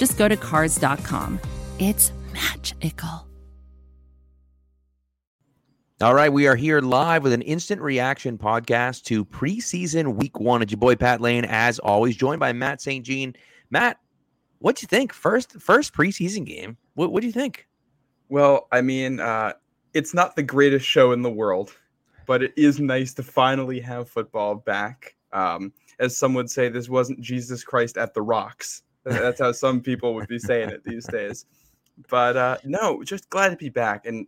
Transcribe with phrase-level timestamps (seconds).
[0.00, 1.38] just go to Cars.com.
[1.78, 3.28] It's magical.
[6.00, 10.62] All right, we are here live with an instant reaction podcast to preseason week one.
[10.62, 13.04] It's your boy Pat Lane, as always, joined by Matt St.
[13.04, 13.36] Jean.
[13.68, 13.98] Matt,
[14.60, 15.12] what do you think?
[15.12, 16.78] First, first preseason game.
[16.94, 17.68] What what do you think?
[18.30, 19.52] Well, I mean, uh,
[19.92, 21.76] it's not the greatest show in the world,
[22.24, 25.14] but it is nice to finally have football back.
[25.34, 28.82] Um, as some would say, this wasn't Jesus Christ at the Rocks.
[29.04, 31.46] That's how some people would be saying it these days.
[32.08, 34.26] But uh, no, just glad to be back and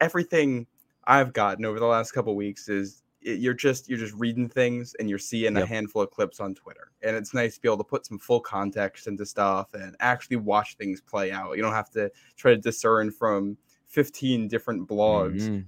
[0.00, 0.66] everything
[1.04, 5.08] I've gotten over the last couple weeks is you're just you're just reading things and
[5.08, 5.64] you're seeing yep.
[5.64, 8.18] a handful of clips on Twitter, and it's nice to be able to put some
[8.18, 11.56] full context into stuff and actually watch things play out.
[11.56, 15.42] You don't have to try to discern from 15 different blogs.
[15.42, 15.60] Mm-hmm.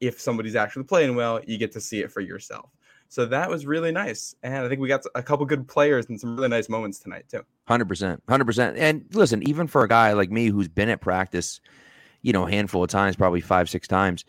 [0.00, 2.70] If somebody's actually playing well, you get to see it for yourself.
[3.08, 6.20] So that was really nice, and I think we got a couple good players and
[6.20, 7.44] some really nice moments tonight too.
[7.68, 8.76] Hundred percent, hundred percent.
[8.76, 11.60] And listen, even for a guy like me who's been at practice
[12.24, 14.24] you know, a handful of times, probably five, six times.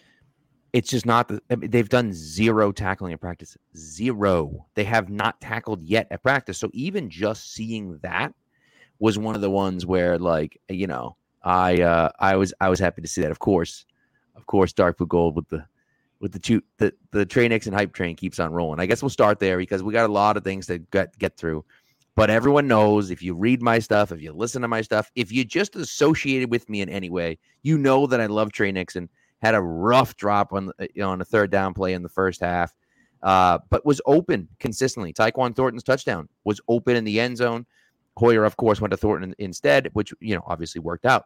[0.73, 3.57] It's just not the, I mean, they've done zero tackling at practice.
[3.75, 4.67] Zero.
[4.75, 6.57] They have not tackled yet at practice.
[6.57, 8.33] So even just seeing that
[8.99, 12.79] was one of the ones where, like, you know, I uh I was I was
[12.79, 13.31] happy to see that.
[13.31, 13.85] Of course,
[14.35, 15.65] of course, Dark Blue Gold with the
[16.19, 18.79] with the two the the Tre Nixon hype train keeps on rolling.
[18.79, 21.37] I guess we'll start there because we got a lot of things to get get
[21.37, 21.65] through.
[22.15, 25.31] But everyone knows if you read my stuff, if you listen to my stuff, if
[25.31, 29.09] you just associated with me in any way, you know that I love Tre Nixon.
[29.41, 32.39] Had a rough drop on you know, on a third down play in the first
[32.39, 32.73] half,
[33.21, 35.11] uh, but was open consistently.
[35.11, 37.65] Tyquan Thornton's touchdown was open in the end zone.
[38.17, 41.25] Hoyer, of course, went to Thornton instead, which you know obviously worked out.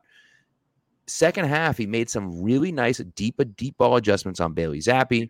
[1.09, 5.29] Second half, he made some really nice deep uh, deep ball adjustments on Bailey Zappe.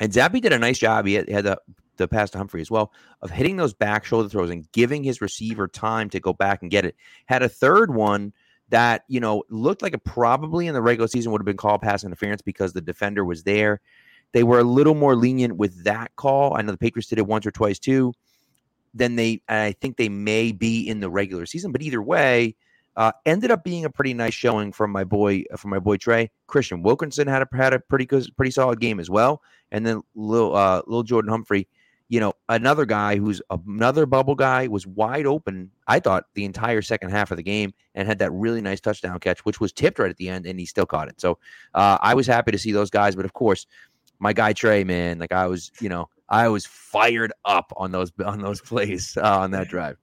[0.00, 1.06] And Zappe did a nice job.
[1.06, 1.60] He had, had the
[1.96, 5.20] the pass to Humphrey as well of hitting those back shoulder throws and giving his
[5.20, 6.96] receiver time to go back and get it.
[7.26, 8.32] Had a third one
[8.70, 11.82] that you know looked like it probably in the regular season would have been called
[11.82, 13.80] pass interference because the defender was there.
[14.32, 16.56] They were a little more lenient with that call.
[16.56, 18.14] I know the Patriots did it once or twice too.
[18.94, 22.56] Then they, I think they may be in the regular season, but either way,
[22.96, 26.30] uh, ended up being a pretty nice showing from my boy from my boy Tre.
[26.48, 30.02] Kristian Wilkerson had a had a pretty good, pretty solid game as well, and then
[30.14, 31.68] little uh, little Jordan Humphrey
[32.12, 36.82] you know, another guy who's another bubble guy was wide open, I thought, the entire
[36.82, 39.98] second half of the game and had that really nice touchdown catch, which was tipped
[39.98, 41.18] right at the end, and he still caught it.
[41.18, 41.38] So
[41.72, 43.16] uh, I was happy to see those guys.
[43.16, 43.66] But of course,
[44.18, 48.12] my guy Tre, man, like I was, you know, I was fired up on those
[48.26, 49.96] on those plays uh, on that drive.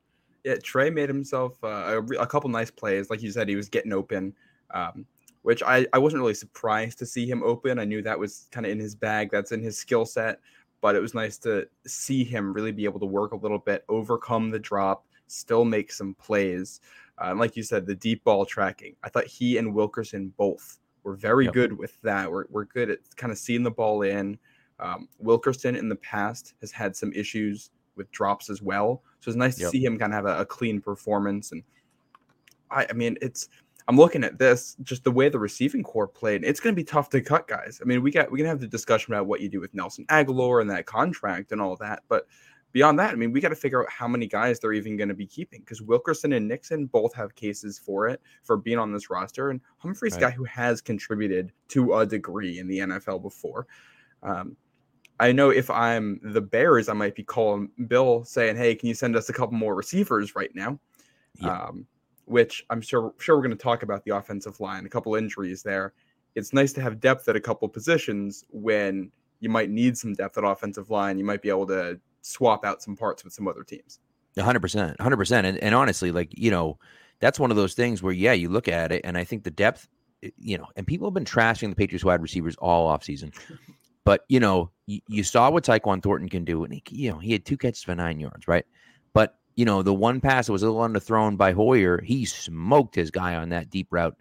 [0.44, 3.10] Yeah, Tre made himself uh, a, a, couple nice plays.
[3.10, 4.34] Like you said, he was getting open.
[4.74, 5.06] Um,
[5.42, 7.80] which I, I wasn't really surprised to see him open.
[7.80, 9.30] I knew that was kind of in his bag.
[9.32, 10.40] That's in his skill set
[10.82, 13.84] but it was nice to see him really be able to work a little bit,
[13.90, 16.82] overcome the drop, still make some plays.
[17.22, 18.96] Uh, and like you said, the deep ball tracking.
[19.04, 21.54] I thought he and Wilkerson both were very yep.
[21.54, 22.32] good with that.
[22.32, 24.38] We're, we're good at kind of seeing the ball in.
[24.80, 29.04] Um, Wilkerson in the past has had some issues with drops as well.
[29.20, 29.68] So it's nice yep.
[29.68, 31.52] to see him kind of have a, a clean performance.
[31.52, 31.62] And
[32.72, 33.50] I, I mean, it's
[33.88, 36.44] I'm looking at this, just the way the receiving corps played.
[36.44, 37.80] It's going to be tough to cut guys.
[37.82, 40.06] I mean, we got we can have the discussion about what you do with Nelson
[40.08, 42.26] Agholor and that contract and all that, but
[42.72, 45.10] beyond that, I mean, we got to figure out how many guys they're even going
[45.10, 48.94] to be keeping because Wilkerson and Nixon both have cases for it for being on
[48.94, 50.22] this roster, and Humphrey's right.
[50.22, 53.68] guy who has contributed to a degree in the NFL before.
[54.22, 54.56] Um,
[55.20, 58.96] I know if I'm the Bears, I might be calling Bill saying, "Hey, can you
[58.96, 60.80] send us a couple more receivers right now?"
[61.36, 61.64] Yeah.
[61.64, 61.86] Um,
[62.26, 65.64] which I'm sure sure we're going to talk about the offensive line, a couple injuries
[65.64, 65.94] there.
[66.36, 70.38] It's nice to have depth at a couple positions when you might need some depth
[70.38, 71.18] at offensive line.
[71.18, 74.00] You might be able to swap out some parts with some other teams.
[74.38, 74.98] 100%.
[74.98, 75.44] 100%.
[75.44, 76.78] And, and honestly, like, you know,
[77.20, 79.52] that's one of those things where, yeah, you look at it, and I think the
[79.52, 79.88] depth,
[80.38, 83.34] you know, and people have been trashing the Patriots wide receivers all offseason.
[84.06, 84.72] But, you know,
[85.08, 86.64] you, saw what Tyquan Thornton can do.
[86.64, 88.66] And, he, you know, he had two catches for nine yards, right?
[89.14, 92.96] But you know, the one pass that was a little underthrown by Hoyer, he smoked
[92.96, 94.16] his guy on that deep route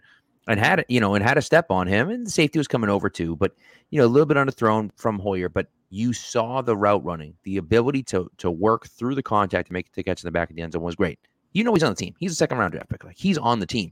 [0.47, 2.89] and had, you know, and had a step on him and the safety was coming
[2.89, 3.53] over too, but
[3.89, 7.57] you know, a little bit underthrown from Hoyer, but you saw the route running, the
[7.57, 10.55] ability to to work through the contact to make the catch in the back of
[10.55, 11.19] the end zone was great.
[11.53, 12.15] You know he's on the team.
[12.19, 13.03] He's a second round draft pick.
[13.03, 13.91] Like he's on the team.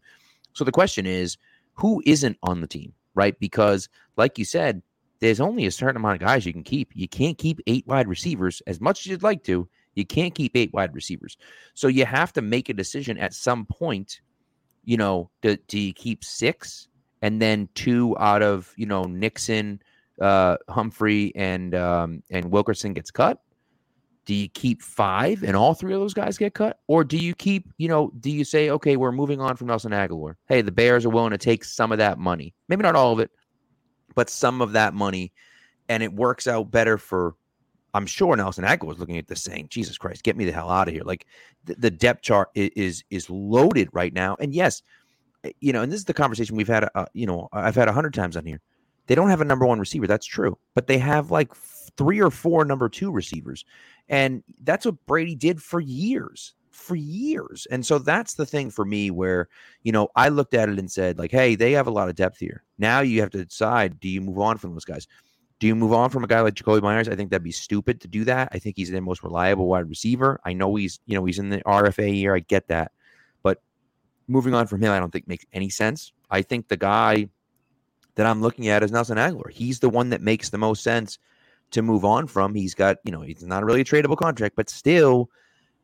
[0.54, 1.38] So the question is,
[1.74, 3.40] who isn't on the team, right?
[3.40, 4.82] Because like you said,
[5.20, 6.92] there's only a certain amount of guys you can keep.
[6.94, 9.68] You can't keep eight wide receivers as much as you'd like to.
[9.96, 11.38] You can't keep eight wide receivers.
[11.74, 14.22] So you have to make a decision at some point.
[14.86, 16.88] You know, do, do you keep six
[17.22, 19.82] and then two out of you know Nixon,
[20.22, 23.42] uh, Humphrey, and um, and Wilkerson gets cut?
[24.26, 26.80] Do you keep five and all three of those guys get cut?
[26.88, 29.94] Or do you keep, you know, do you say, okay, we're moving on from Nelson
[29.94, 30.36] Agholor?
[30.50, 32.54] Hey, the Bears are willing to take some of that money.
[32.68, 33.32] Maybe not all of it,
[34.18, 35.32] but some of that money.
[35.90, 37.36] And it works out better for,
[37.94, 40.72] I'm sure Nelson Agholor was looking at this saying, Jesus Christ, get me the hell
[40.72, 41.04] out of here.
[41.04, 41.28] Like
[41.66, 44.36] the, the depth chart is, is, is loaded right now.
[44.40, 44.82] And yes,
[45.44, 47.88] eh, you know, and this is the conversation we've had, uh, you know, I've had
[47.88, 48.60] a hundred times on here.
[49.06, 50.08] They don't have a number one receiver.
[50.08, 50.58] That's true.
[50.74, 51.54] But they have like
[51.96, 53.66] three or four number two receivers.
[54.10, 57.68] And that's what Brady did for years, for years.
[57.72, 59.50] And so that's the thing for me where,
[59.82, 62.16] you know, I looked at it and said, like, hey, they have a lot of
[62.16, 62.64] depth here.
[62.78, 65.08] Now you have to decide do you move on from those guys?
[65.60, 67.10] Do you move on from a guy like Jakobi Meyers?
[67.10, 68.50] I think that'd be stupid to do that.
[68.52, 70.40] I think he's the most reliable wide receiver.
[70.46, 72.36] I know he's, you know, he's in the RFA year.
[72.36, 72.92] I get that.
[73.42, 73.60] But
[74.28, 76.14] moving on from him, I don't think makes any sense.
[76.30, 77.28] I think the guy
[78.16, 79.50] that I'm looking at is Nelson Agholor.
[79.50, 81.18] He's the one that makes the most sense
[81.72, 82.54] to move on from.
[82.54, 85.32] He's got, you know, he's not really a tradable contract, but still.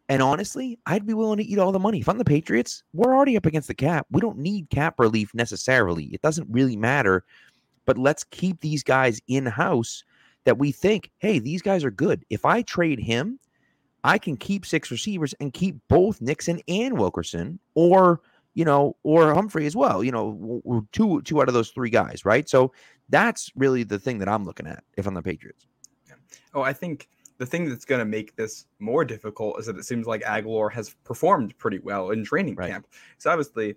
[0.10, 2.00] And honestly, I'd be willing to eat all the money.
[2.00, 4.06] If I'm the Patriots, we're already up against the cap.
[4.12, 6.06] We don't need cap relief necessarily.
[6.06, 7.24] It doesn't really matter.
[7.86, 10.04] But let's keep these guys in house
[10.44, 12.26] that we think, hey, these guys are good.
[12.30, 13.40] If I trade him,
[14.04, 18.22] I can keep six receivers and keep both Nixon and Wilkerson, or
[18.54, 20.04] you know, or Humphrey as well.
[20.04, 22.48] You know, two two out of those three guys, right?
[22.48, 22.74] So
[23.10, 25.66] that's really the thing that I'm looking at if I'm the Patriots.
[26.54, 27.10] Oh, I think
[27.44, 30.72] the thing that's going to make this more difficult is that it seems like Agholor
[30.72, 32.72] has performed pretty well in training right.
[32.72, 32.88] camp.
[33.18, 33.76] So obviously,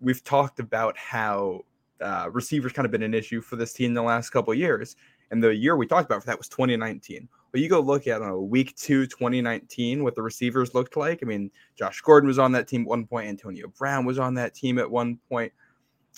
[0.00, 1.62] we've talked about how
[2.02, 4.96] uh, receivers kind of been an issue for this team the last couple years,
[5.30, 7.26] and the year we talked about for that was 2019.
[7.50, 11.20] But you go look at uh, week two, 2019, what the receivers looked like.
[11.22, 13.28] I mean, Josh Gordon was on that team at one point.
[13.28, 15.50] Antonio Brown was on that team at one point.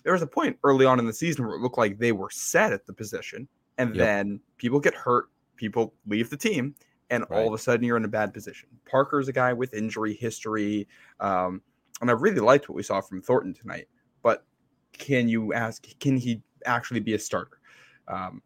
[0.03, 2.31] There was a point early on in the season where it looked like they were
[2.31, 3.47] set at the position,
[3.79, 4.05] and yep.
[4.05, 6.75] then people get hurt people leave the team,
[7.11, 7.39] and right.
[7.39, 8.69] all of a sudden you're in a bad position.
[8.85, 10.89] Parker's a guy with injury history,
[11.21, 11.63] um,
[12.01, 13.89] and I really liked what we saw from Thornton tonight.
[14.23, 14.45] But
[14.93, 15.87] can you ask?
[16.01, 17.59] Can he actually be a starter?
[18.09, 18.43] Um,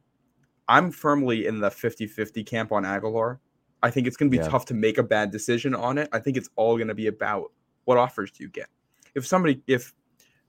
[0.69, 3.39] I'm firmly in the 50-50 camp on Agholor.
[3.83, 4.49] I think it's going to be yeah.
[4.49, 6.09] tough to make a bad decision on it.
[6.13, 7.53] I think it's all going to be about
[7.85, 8.69] what offers do you get.
[9.15, 9.95] If somebody, if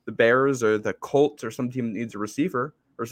[0.06, 3.06] the Bears or the Colts or some team needs a receiver, or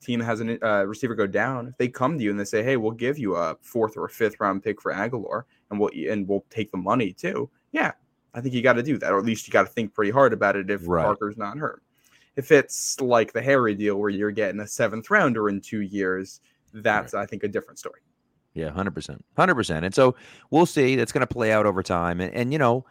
[0.00, 2.62] team has a uh, receiver go down, if they come to you and they say,
[2.62, 5.90] "Hey, we'll give you a fourth or a fifth round pick for Agholor, and we'll
[6.08, 7.92] and we'll take the money too," yeah,
[8.34, 10.10] I think you got to do that, or at least you got to think pretty
[10.10, 11.04] hard about it if right.
[11.04, 11.82] Parker's not hurt.
[12.36, 16.40] If it's like the Harry deal where you're getting a seventh rounder in two years,
[16.72, 17.22] that's right.
[17.22, 18.00] I think a different story.
[18.54, 19.84] Yeah, hundred percent, hundred percent.
[19.84, 20.14] And so
[20.50, 20.96] we'll see.
[20.96, 22.84] That's going to play out over time, and, and you know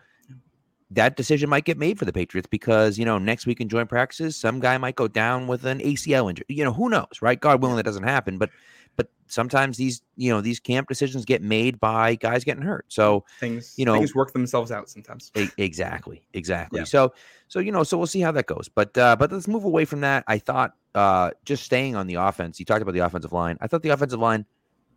[0.92, 3.90] that decision might get made for the Patriots because, you know, next week in joint
[3.90, 6.46] practices, some guy might go down with an ACL injury.
[6.48, 7.40] You know, who knows, right?
[7.40, 8.38] God willing that doesn't happen.
[8.38, 8.50] But
[8.96, 12.86] but sometimes these, you know, these camp decisions get made by guys getting hurt.
[12.88, 15.32] So things, you know, things work themselves out sometimes.
[15.58, 16.24] exactly.
[16.34, 16.80] Exactly.
[16.80, 16.86] Yeah.
[16.86, 17.14] So
[17.48, 18.70] so you know, so we'll see how that goes.
[18.74, 20.24] But uh, but let's move away from that.
[20.28, 23.58] I thought uh just staying on the offense, you talked about the offensive line.
[23.60, 24.46] I thought the offensive line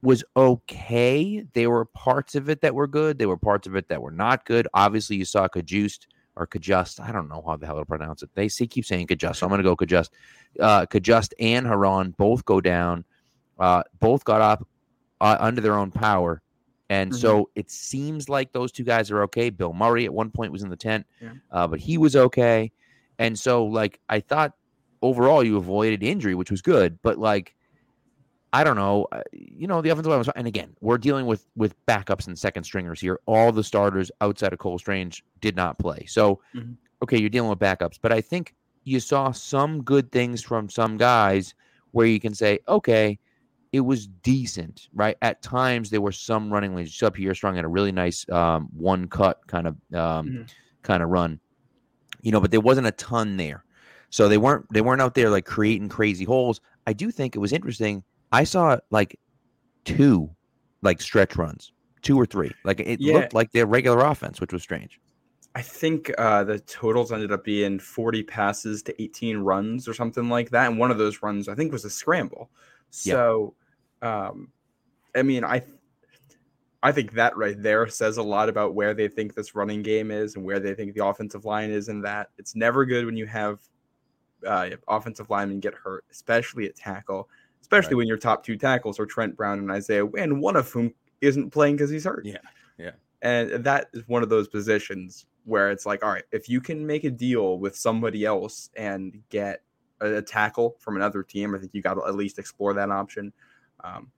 [0.02, 1.44] was okay.
[1.52, 3.18] There were parts of it that were good.
[3.18, 4.66] There were parts of it that were not good.
[4.72, 7.00] Obviously, you saw Cajuste or Cajuste.
[7.00, 8.30] I don't know how the hell to pronounce it.
[8.34, 10.10] They see keep saying Cajuste, so I'm going to go Cajuste.
[10.58, 13.04] Uh, Cajuste and Herron both go down.
[13.58, 14.66] Uh, both got up
[15.20, 16.40] uh, under their own power.
[16.88, 17.20] And mm-hmm.
[17.20, 19.50] so it seems like those two guys are okay.
[19.50, 21.32] Bill Murray at one point was in the tent, yeah.
[21.50, 22.72] uh, but he was okay.
[23.18, 24.54] And so, like, I thought
[25.02, 26.98] overall you avoided injury, which was good.
[27.02, 27.54] But like,
[28.52, 29.06] I don't know.
[29.12, 32.38] Uh, you know, the offensive line was, and again, we're dealing with with backups and
[32.38, 33.20] second stringers here.
[33.26, 36.04] All the starters outside of Cole Strange did not play.
[36.06, 36.72] So, mm-hmm.
[37.02, 38.54] okay, you're dealing with backups, but I think
[38.84, 41.54] you saw some good things from some guys
[41.92, 43.18] where you can say, okay,
[43.72, 45.16] it was decent, right?
[45.22, 46.94] At times there were some running lanes.
[46.94, 50.42] Sub Pierre Strong had a really nice um, one cut kind of um, mm-hmm.
[50.82, 51.38] kind of run,
[52.22, 53.64] you know, but there wasn't a ton there.
[54.10, 56.60] So they weren't they weren't out there like creating crazy holes.
[56.86, 59.18] I do think it was interesting I saw like
[59.84, 60.30] two
[60.82, 61.72] like stretch runs,
[62.02, 62.52] two or three.
[62.64, 63.14] Like it yeah.
[63.14, 65.00] looked like their regular offense, which was strange.
[65.54, 70.28] I think uh, the totals ended up being 40 passes to 18 runs or something
[70.28, 70.68] like that.
[70.68, 72.50] And one of those runs, I think, was a scramble.
[72.90, 73.54] So,
[74.00, 74.52] um,
[75.16, 75.62] I mean, I
[76.82, 80.10] I think that right there says a lot about where they think this running game
[80.10, 82.30] is and where they think the offensive line is in that.
[82.38, 83.60] It's never good when you have
[84.46, 87.28] uh, offensive linemen get hurt, especially at tackle,
[87.60, 87.98] especially right.
[87.98, 91.50] when your top two tackles are Trent Brown and Isaiah Wynn, one of whom isn't
[91.50, 92.24] playing because he's hurt.
[92.24, 92.38] Yeah.
[92.78, 92.92] Yeah.
[93.22, 96.86] And that is one of those positions where it's like, all right, if you can
[96.86, 99.62] make a deal with somebody else and get
[100.00, 102.90] a, a tackle from another team, I think you got to at least explore that
[102.90, 103.32] option.
[103.84, 104.10] Um,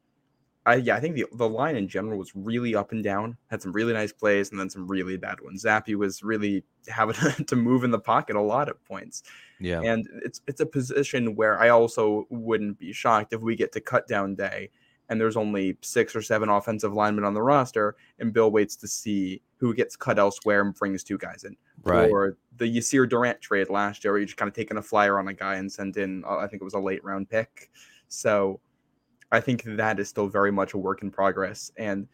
[0.64, 3.36] I yeah, I think the the line in general was really up and down.
[3.48, 5.64] Had some really nice plays and then some really bad ones.
[5.64, 7.16] Zappe was really having
[7.46, 9.22] to move in the pocket a lot at points.
[9.60, 13.72] Yeah, and it's it's a position where I also wouldn't be shocked if we get
[13.72, 14.70] to cut down day
[15.12, 18.88] and there's only six or seven offensive linemen on the roster, and Bill waits to
[18.88, 21.54] see who gets cut elsewhere and brings two guys in.
[21.82, 22.08] Right.
[22.10, 25.18] Or the Yasir Durant trade last year, where you just kind of taking a flyer
[25.18, 27.70] on a guy and sent in, uh, I think it was a late round pick.
[28.08, 28.58] So
[29.32, 31.72] I think that is still very much a work in progress.
[31.76, 32.06] And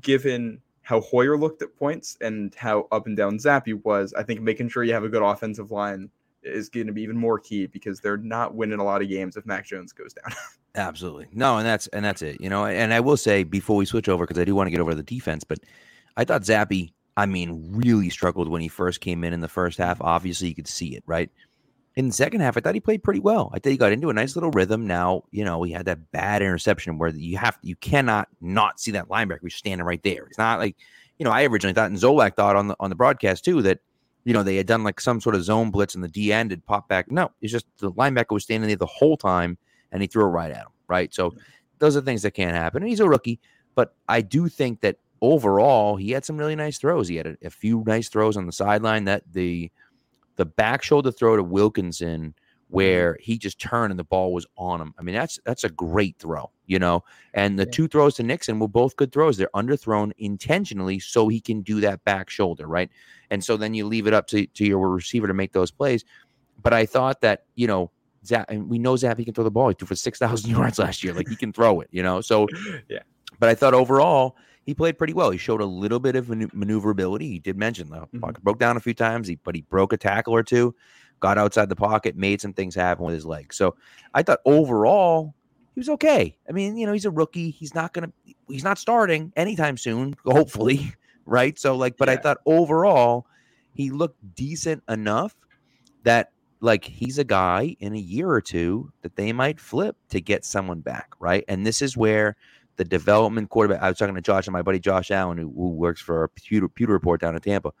[0.00, 4.40] given how Hoyer looked at points and how up and down Zappe was, I think
[4.40, 6.10] making sure you have a good offensive line
[6.42, 9.36] is going to be even more key because they're not winning a lot of games
[9.36, 10.34] if Mac Jones goes down.
[10.76, 11.28] Absolutely.
[11.32, 12.40] No, and that's and that's it.
[12.40, 14.70] You know, and I will say before we switch over because I do want to
[14.70, 15.58] get over the defense, but
[16.16, 19.78] I thought Zappe, I mean, really struggled when he first came in in the first
[19.78, 20.00] half.
[20.00, 21.30] Obviously, you could see it, right?
[21.96, 23.50] In the second half, I thought he played pretty well.
[23.54, 24.86] I thought he got into a nice little rhythm.
[24.86, 28.90] Now, you know, he had that bad interception where you have you cannot not see
[28.92, 30.24] that linebacker who's standing right there.
[30.24, 30.76] It's not like,
[31.18, 33.78] you know, I originally thought and Zolak thought on the on the broadcast too that,
[34.24, 36.50] you know, they had done like some sort of zone blitz and the D end
[36.50, 37.12] had popped back.
[37.12, 39.56] No, it's just the linebacker was standing there the whole time
[39.92, 40.68] and he threw it right at him.
[40.88, 41.14] Right.
[41.14, 41.34] So
[41.78, 42.82] those are things that can't happen.
[42.82, 43.38] And he's a rookie,
[43.76, 47.06] but I do think that overall he had some really nice throws.
[47.06, 49.70] He had a, a few nice throws on the sideline that the
[50.36, 52.74] the back shoulder throw to Wilkerson mm-hmm.
[52.74, 54.94] where he just turned and the ball was on him.
[54.98, 57.04] I mean, that's that's a great throw, you know.
[57.34, 57.70] And the yeah.
[57.72, 59.36] two throws to Nixon were both good throws.
[59.36, 62.90] They're underthrown intentionally so he can do that back shoulder, right?
[63.30, 66.04] And so then you leave it up to, to your receiver to make those plays.
[66.62, 67.90] But I thought that, you know,
[68.24, 69.68] Zap, and we know Zap he can throw the ball.
[69.68, 71.12] He threw for six thousand yards last year.
[71.12, 72.20] Like he can throw it, you know.
[72.20, 72.48] So
[72.88, 73.00] yeah.
[73.38, 75.30] But I thought overall he played pretty well.
[75.30, 77.28] He showed a little bit of maneuverability.
[77.28, 78.20] He did mention the mm-hmm.
[78.20, 80.74] pocket broke down a few times, he, but he broke a tackle or two,
[81.20, 83.56] got outside the pocket, made some things happen with his legs.
[83.56, 83.76] So
[84.14, 85.34] I thought overall
[85.74, 86.36] he was okay.
[86.48, 87.50] I mean, you know, he's a rookie.
[87.50, 88.12] He's not gonna
[88.48, 90.94] he's not starting anytime soon, hopefully,
[91.26, 91.58] right?
[91.58, 92.14] So like, but yeah.
[92.14, 93.26] I thought overall
[93.72, 95.34] he looked decent enough
[96.04, 96.30] that
[96.60, 100.44] like he's a guy in a year or two that they might flip to get
[100.44, 101.44] someone back, right?
[101.48, 102.36] And this is where
[102.76, 103.82] the development quarterback.
[103.82, 106.28] I was talking to Josh and my buddy Josh Allen, who, who works for a
[106.28, 107.72] pewter, pewter report down in Tampa.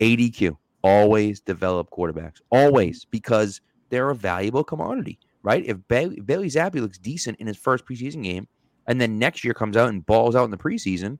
[0.00, 5.64] ADQ, always develop quarterbacks, always, because they're a valuable commodity, right?
[5.66, 8.48] If Bailey, Bailey Zappe looks decent in his first preseason game,
[8.86, 11.18] and then next year comes out and balls out in the preseason,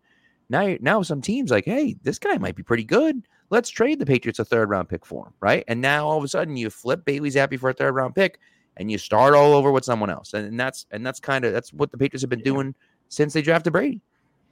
[0.48, 3.22] now now some teams like, hey, this guy might be pretty good.
[3.50, 5.64] Let's trade the Patriots a third round pick for him, right?
[5.68, 8.38] And now all of a sudden you flip Bailey Zappe for a third round pick,
[8.76, 11.52] and you start all over with someone else, and, and that's and that's kind of
[11.52, 12.44] that's what the Patriots have been yeah.
[12.44, 12.74] doing
[13.10, 14.00] since they drafted Brady.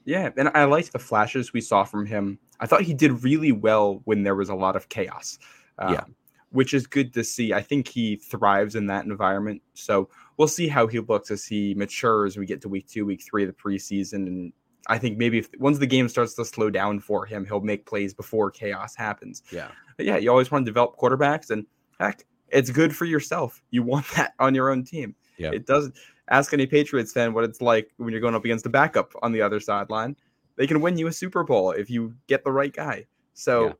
[0.05, 2.39] Yeah, and I liked the flashes we saw from him.
[2.61, 5.39] I thought he did really well when there was a lot of chaos.
[5.79, 6.05] Um, yeah.
[6.51, 7.53] Which is good to see.
[7.53, 9.63] I think he thrives in that environment.
[9.75, 12.37] So we'll see how he looks as he matures.
[12.37, 14.27] We get to week two, week three of the preseason.
[14.27, 14.53] And
[14.87, 17.85] I think maybe if once the game starts to slow down for him, he'll make
[17.85, 19.43] plays before chaos happens.
[19.53, 19.69] Yeah.
[19.99, 21.51] But yeah, you always want to develop quarterbacks.
[21.51, 21.67] And
[22.01, 23.63] heck, it's good for yourself.
[23.71, 25.15] You want that on your own team.
[25.37, 25.51] Yeah.
[25.53, 25.95] It doesn't
[26.31, 29.33] ask any Patriots fan what it's like when you're going up against a backup on
[29.33, 30.17] the other sideline.
[30.57, 33.07] They can win you a Super Bowl if you get the right guy.
[33.35, 33.73] So yeah.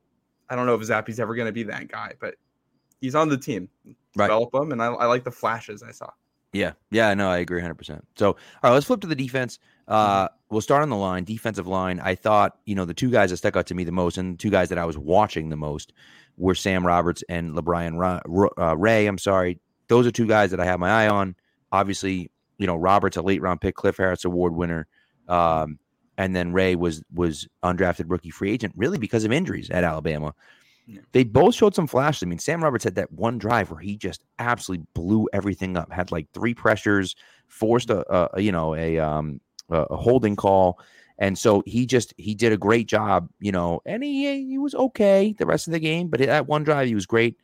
[0.49, 2.35] I don't know if Zappe's ever going to be that guy, but
[3.01, 3.69] he's on the team.
[4.15, 4.27] Right.
[4.27, 6.09] Develop him, and I, I like the flashes I saw.
[6.51, 8.01] Yeah, yeah, no, I agree 100%.
[8.15, 9.59] So, all right, let's flip to the defense.
[9.87, 10.35] Uh, mm-hmm.
[10.49, 11.99] We'll start on the line, defensive line.
[11.99, 14.33] I thought, you know, the two guys that stuck out to me the most and
[14.33, 15.93] the two guys that I was watching the most
[16.37, 19.05] were Sam Roberts and LaBryan uh, Ray.
[19.05, 19.59] I'm sorry.
[19.89, 21.35] Those are two guys that I have my eye on.
[21.71, 24.85] Obviously, you know, Roberts a late round pick, Cliff Harris award winner,
[25.27, 25.79] um,
[26.17, 30.35] and then Ray was was undrafted rookie free agent, really because of injuries at Alabama.
[30.85, 31.01] Yeah.
[31.13, 32.23] They both showed some flashes.
[32.23, 35.91] I mean, Sam Roberts had that one drive where he just absolutely blew everything up.
[35.91, 37.15] Had like three pressures,
[37.47, 39.39] forced a, a you know a um
[39.69, 40.79] a holding call,
[41.17, 44.75] and so he just he did a great job, you know, and he he was
[44.75, 47.39] okay the rest of the game, but that one drive he was great.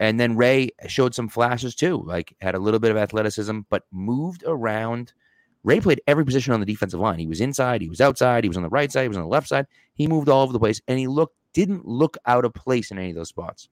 [0.00, 3.84] And then Ray showed some flashes too, like had a little bit of athleticism, but
[3.92, 5.12] moved around.
[5.62, 7.18] Ray played every position on the defensive line.
[7.18, 9.22] He was inside, he was outside, he was on the right side, he was on
[9.22, 9.66] the left side.
[9.94, 12.98] He moved all over the place, and he looked didn't look out of place in
[12.98, 13.68] any of those spots.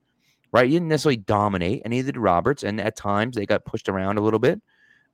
[0.52, 0.66] Right?
[0.66, 2.62] He didn't necessarily dominate, and neither did Roberts.
[2.62, 4.60] And at times they got pushed around a little bit.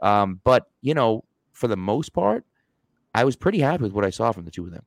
[0.01, 2.45] Um, but you know, for the most part,
[3.15, 4.85] I was pretty happy with what I saw from the two of them.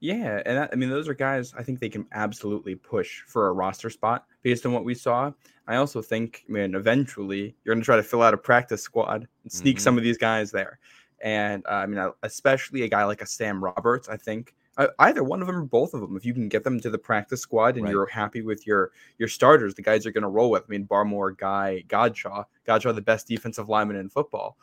[0.00, 3.48] Yeah, and that, I mean those are guys I think they can absolutely push for
[3.48, 5.32] a roster spot based on what we saw.
[5.68, 8.82] I also think, I mean, eventually you're going to try to fill out a practice
[8.82, 9.82] squad and sneak mm-hmm.
[9.82, 10.78] some of these guys there.
[11.22, 15.24] And uh, I mean, especially a guy like a Sam Roberts, I think uh, either
[15.24, 17.40] one of them or both of them, if you can get them to the practice
[17.40, 17.90] squad and right.
[17.90, 20.64] you're happy with your your starters, the guys you're going to roll with.
[20.64, 24.56] I mean, Barmore, Guy, Godchaux, Godchaux, the best defensive lineman in football,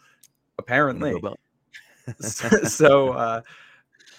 [0.59, 1.19] apparently.
[2.19, 3.41] so, so uh,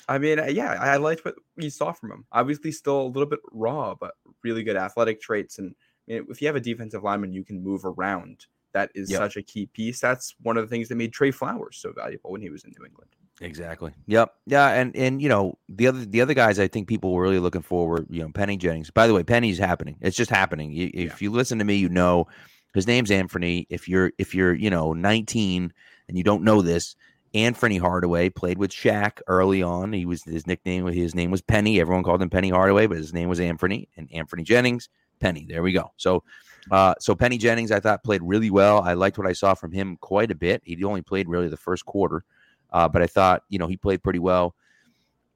[0.08, 2.24] I mean, uh, yeah, I liked what we saw from him.
[2.32, 5.58] Obviously, still a little bit raw, but really good athletic traits.
[5.58, 5.74] And
[6.08, 8.46] I mean, if you have a defensive lineman, you can move around.
[8.72, 9.18] That is yep.
[9.18, 10.00] such a key piece.
[10.00, 12.74] That's one of the things that made Trey Flowers so valuable when he was in
[12.78, 13.10] New England.
[13.40, 13.92] Exactly.
[14.06, 14.34] Yep.
[14.46, 14.68] Yeah.
[14.68, 17.62] And and you know the other the other guys I think people were really looking
[17.62, 18.06] forward.
[18.10, 18.90] You know, Penny Jennings.
[18.90, 19.96] By the way, Penny's happening.
[20.00, 20.72] It's just happening.
[20.72, 21.16] You, if yeah.
[21.20, 22.26] you listen to me, you know
[22.74, 23.66] his name's Anfernee.
[23.70, 25.72] If you're if you're you know 19
[26.08, 26.94] and you don't know this,
[27.34, 29.92] Anfernee Hardaway played with Shaq early on.
[29.92, 30.86] He was his nickname.
[30.86, 31.80] His name was Penny.
[31.80, 34.88] Everyone called him Penny Hardaway, but his name was Anfernee and Anfernee Jennings.
[35.20, 35.46] Penny.
[35.48, 35.92] There we go.
[35.96, 36.22] So,
[36.70, 38.82] uh, so Penny Jennings, I thought played really well.
[38.82, 40.62] I liked what I saw from him quite a bit.
[40.64, 42.24] He only played really the first quarter,
[42.72, 44.54] uh, but I thought you know he played pretty well.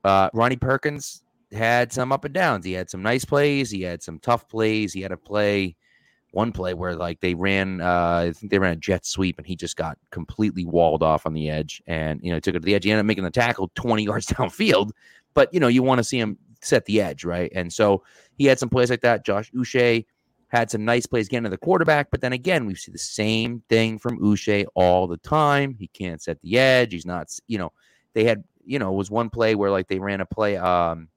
[0.04, 2.64] Uh, Ronnie Perkins had some up and downs.
[2.64, 3.70] He had some nice plays.
[3.70, 4.92] He had some tough plays.
[4.92, 5.76] He had a play
[6.32, 9.46] one play where like they ran uh, I think they ran a jet sweep and
[9.46, 12.66] he just got completely walled off on the edge and you know took it to
[12.66, 12.84] the edge.
[12.84, 14.90] He ended up making the tackle 20 yards downfield,
[15.34, 17.50] but you know you want to see him set the edge, right?
[17.54, 18.02] And so
[18.36, 19.24] he had some plays like that.
[19.24, 20.04] Josh Uche
[20.48, 23.62] had some nice plays getting to the quarterback, but then again, we see the same
[23.68, 25.76] thing from Uche all the time.
[25.78, 26.92] He can't set the edge.
[26.92, 27.72] He's not, you know,
[28.14, 31.08] they had, you know, was one play where like they ran a play, um,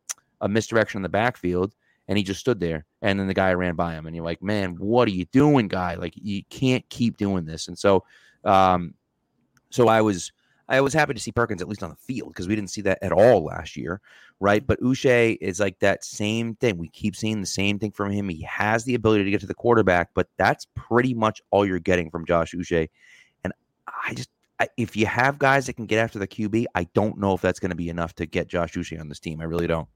[0.41, 1.73] a misdirection in the backfield
[2.11, 4.43] and he just stood there and then the guy ran by him and you're like
[4.43, 5.95] man what are you doing guy?
[5.95, 7.69] Like you can't keep doing this.
[7.69, 8.03] And so
[8.43, 8.95] um
[9.69, 10.33] so i was
[10.67, 12.81] i was happy to see perkins at least on the field because we didn't see
[12.81, 14.01] that at all last year
[14.41, 14.65] right?
[14.65, 16.79] But Uche is like that same thing.
[16.79, 18.27] We keep seeing the same thing from him.
[18.27, 21.79] He has the ability to get to the quarterback but that's pretty much all you're
[21.79, 22.89] getting from josh Uche
[23.45, 23.53] and
[23.87, 24.29] i just
[24.77, 27.59] if you have guys that can get after the QB, I don't know if that's
[27.59, 29.41] going to be enough to get Josh Uche on this team.
[29.41, 29.87] I really don't.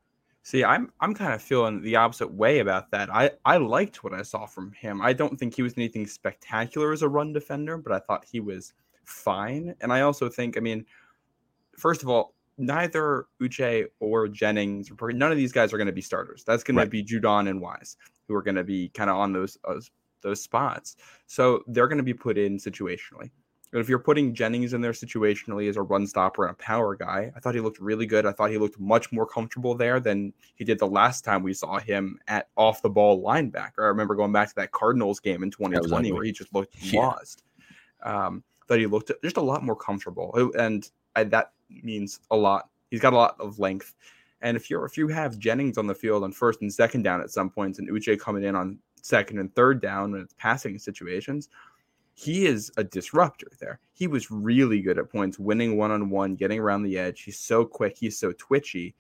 [0.46, 3.10] See, I'm I'm kind of feeling the opposite way about that.
[3.12, 5.02] I I liked what I saw from him.
[5.02, 8.40] I don't think he was anything spectacular as a run defender, but I thought he
[8.40, 8.74] was
[9.06, 9.74] fine.
[9.82, 10.86] And I also think, I mean,
[11.76, 16.02] first of all, neither Uche or Jennings, none of these guys are going to be
[16.02, 16.44] starters.
[16.44, 16.84] That's going right.
[16.84, 19.90] to be Judon and Wise, who are going to be kind of on those, those
[20.22, 20.96] those spots.
[21.26, 23.32] So they're going to be put in situationally.
[23.72, 26.96] But if you're putting Jennings in there situationally as a run stopper and a power
[26.96, 28.26] guy, I thought he looked really good.
[28.26, 31.54] I thought he looked much more comfortable there than he did the last time we
[31.54, 33.80] saw him at off the ball linebacker.
[33.80, 37.02] I remember going back to that Cardinals game in 2020 where he just looked yeah.
[37.02, 37.44] lost.
[38.04, 42.36] Um, that he looked just a lot more comfortable, oh, and I, that means a
[42.36, 42.70] lot.
[42.90, 43.96] He's got a lot of length.
[44.42, 47.22] And if you're if you have Jennings on the field on first and second down
[47.22, 50.78] at some points, and Uche coming in on second and third down when it's passing
[50.78, 51.50] situations,
[52.16, 53.80] he is a disruptor there.
[53.92, 57.22] He was really good at points, winning one on one, getting around the edge.
[57.24, 57.98] He's so quick.
[57.98, 58.96] He's so twitchy.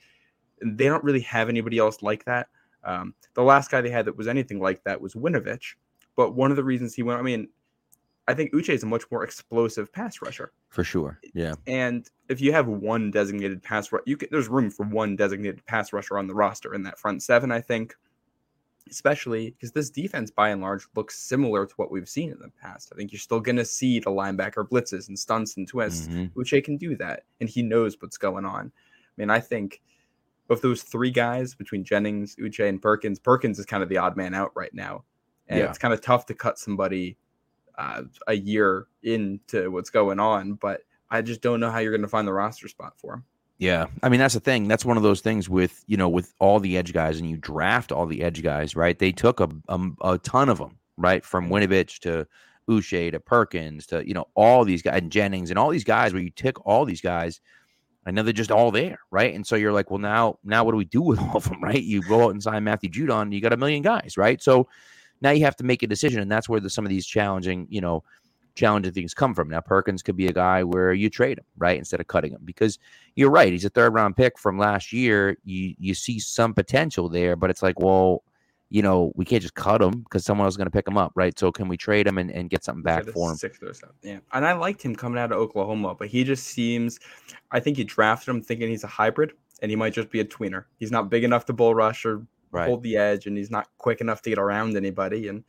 [0.61, 2.47] They don't really have anybody else like that.
[2.83, 5.75] Um, the last guy they had that was anything like that was Winovich.
[6.17, 7.47] But one of the reasons he went, I mean,
[8.27, 10.51] I think Uche is a much more explosive pass rusher.
[10.67, 11.19] For sure.
[11.33, 11.53] Yeah.
[11.67, 15.65] And if you have one designated pass rusher, you can, there's room for one designated
[15.67, 17.95] pass rusher on the roster in that front seven, I think
[18.89, 22.51] especially because this defense by and large looks similar to what we've seen in the
[22.61, 22.91] past.
[22.93, 26.07] I think you're still going to see the linebacker blitzes and stunts and twists.
[26.07, 26.39] mm-hmm.
[26.39, 28.71] Uche can do that, and he knows what's going on.
[28.75, 29.81] I mean, I think
[30.49, 34.15] of those three guys between Jennings, Uche, and Perkins, Perkins is kind of the odd
[34.15, 35.03] man out right now,
[35.47, 35.65] and yeah.
[35.65, 37.17] it's kind of tough to cut somebody
[37.77, 40.53] uh, a year into what's going on.
[40.53, 43.23] But I just don't know how you're going to find the roster spot for him.
[43.57, 44.67] Yeah, I mean that's the thing.
[44.67, 47.37] That's one of those things with you know with all the edge guys, and you
[47.37, 48.97] draft all the edge guys, right?
[48.97, 52.27] They took a a, a ton of them, right, from Winovich to
[52.69, 56.11] Uche to Perkins to you know all these guys and Jennings and all these guys.
[56.11, 57.39] Where you took all these guys,
[58.05, 59.33] I know they're just all there, right?
[59.33, 61.63] And so you're like, well, now now what do we do with all of them,
[61.63, 61.81] right?
[61.81, 64.41] You go out and sign Matthew Judon, you got a million guys, right?
[64.41, 64.67] So
[65.21, 67.67] now you have to make a decision, and that's where the, some of these challenging,
[67.69, 68.03] you know
[68.55, 69.49] challenging things come from.
[69.49, 72.41] Now, Perkins could be a guy where you trade him, right, instead of cutting him,
[72.43, 72.79] because
[73.15, 73.51] you're right.
[73.51, 75.37] He's a third round pick from last year.
[75.43, 78.23] You you see some potential there, but it's like, well,
[78.69, 80.97] you know, we can't just cut him because someone else is going to pick him
[80.97, 81.37] up, right?
[81.37, 83.37] So can we trade him and, and get something back for him?
[83.37, 84.19] Sixth or seventh, yeah.
[84.33, 86.99] And I liked him coming out of Oklahoma, but he just seems.
[87.51, 90.25] I think you drafted him thinking he's a hybrid, and he might just be a
[90.25, 90.65] tweener.
[90.77, 92.67] He's not big enough to bull rush or right.
[92.67, 95.27] hold the edge, and he's not quick enough to get around anybody.
[95.27, 95.43] And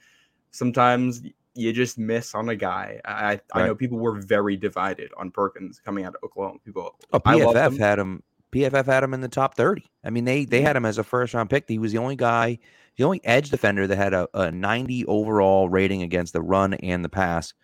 [0.51, 1.23] sometimes
[1.57, 3.01] you just miss on a guy.
[3.05, 3.41] I right.
[3.53, 6.59] I know people were very divided on Perkins coming out of Oklahoma.
[6.65, 8.23] People, oh, PFF had him.
[8.53, 9.85] PFF had him in the top 30.
[10.05, 11.65] I mean, they they had him as a first round pick.
[11.69, 12.59] He was the only guy,
[12.97, 17.05] the only edge defender that had a, a 90 overall rating against the run and
[17.05, 17.55] the pass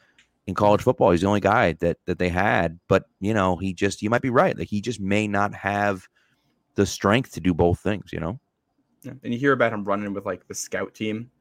[0.46, 1.10] in college football.
[1.10, 2.78] He's the only guy that that they had.
[2.88, 4.56] But you know, he just you might be right.
[4.58, 6.08] Like he just may not have
[6.74, 8.12] the strength to do both things.
[8.12, 8.40] You know.
[9.02, 9.12] Yeah.
[9.24, 11.31] And you hear about him running with like the scout team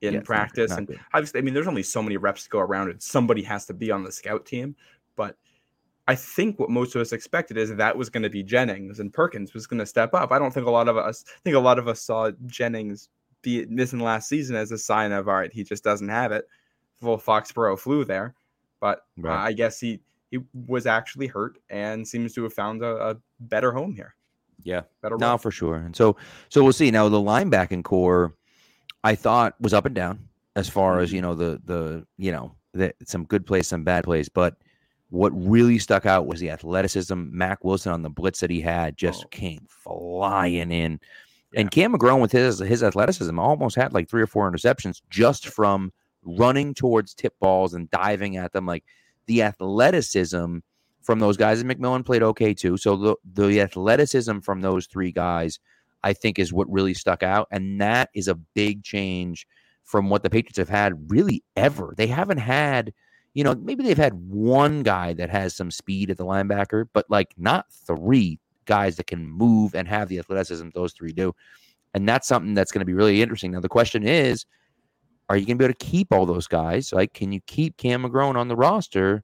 [0.00, 2.90] in yeah, practice, and obviously, I mean, there's only so many reps to go around,
[2.90, 4.76] and somebody has to be on the scout team.
[5.16, 5.36] But
[6.08, 9.12] I think what most of us expected is that was going to be Jennings and
[9.12, 10.32] Perkins was going to step up.
[10.32, 13.10] I don't think a lot of us I think a lot of us saw Jennings
[13.42, 16.48] be missing last season as a sign of all right, he just doesn't have it.
[17.00, 18.34] Full Foxborough flew there,
[18.80, 19.36] but right.
[19.36, 23.16] uh, I guess he he was actually hurt and seems to have found a, a
[23.40, 24.14] better home here.
[24.62, 25.18] Yeah, better.
[25.18, 25.76] No, for sure.
[25.76, 26.16] And so
[26.48, 26.90] so we'll see.
[26.90, 28.34] Now the linebacking corps,
[29.08, 31.04] I thought was up and down as far mm-hmm.
[31.04, 34.56] as you know the the you know the, some good plays, some bad plays, but
[35.08, 37.14] what really stuck out was the athleticism.
[37.30, 39.28] Mack Wilson on the blitz that he had just oh.
[39.28, 41.00] came flying in.
[41.54, 41.60] Yeah.
[41.60, 45.48] And Cam McGrone with his his athleticism almost had like three or four interceptions just
[45.48, 45.90] from
[46.22, 48.66] running towards tip balls and diving at them.
[48.66, 48.84] Like
[49.24, 50.58] the athleticism
[51.00, 52.76] from those guys, and McMillan played okay too.
[52.76, 55.58] So the the athleticism from those three guys,
[56.02, 59.46] I think, is what really stuck out, and that is a big change
[59.84, 61.94] from what the Patriots have had really ever.
[61.96, 62.92] They haven't had
[63.34, 67.06] you know, maybe they've had one guy that has some speed at the linebacker, but
[67.08, 71.32] like not three guys that can move and have the athleticism those three do.
[71.94, 73.52] And that's something that's going to be really interesting.
[73.52, 74.44] Now, the question is,
[75.28, 76.92] are you going to be able to keep all those guys?
[76.92, 79.22] Like, can you keep Cam McGrone on the roster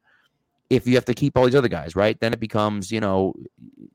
[0.70, 2.18] if you have to keep all these other guys, right?
[2.18, 3.35] Then it becomes, you know,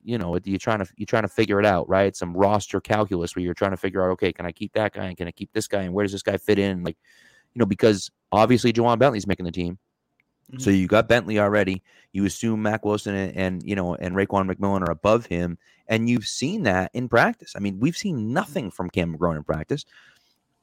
[0.04, 2.16] you know, you're trying to you're trying to figure it out, right?
[2.16, 5.06] Some roster calculus where you're trying to figure out, okay, can I keep that guy
[5.06, 6.84] and can I keep this guy and where does this guy fit in?
[6.84, 6.98] Like,
[7.54, 9.80] you know, because obviously Ja'Whaun Bentley's making the team.
[10.52, 10.60] Mm-hmm.
[10.60, 11.84] So you got Bentley already.
[12.12, 16.10] You assume Mack Wilson and, and, you know and Raekwon McMillan are above him, and
[16.10, 17.54] you've seen that in practice.
[17.56, 19.86] I mean, we've seen nothing from Cam McGrone in practice,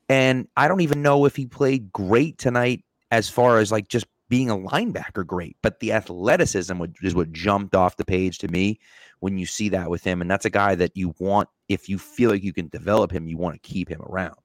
[0.08, 4.06] and I don't even know if he played great tonight as far as like just
[4.28, 8.80] being a linebacker great, but the athleticism is what jumped off the page to me
[9.20, 11.98] when you see that with him, and that's a guy that you want if you
[11.98, 14.36] feel like you can develop him, you want to keep him around.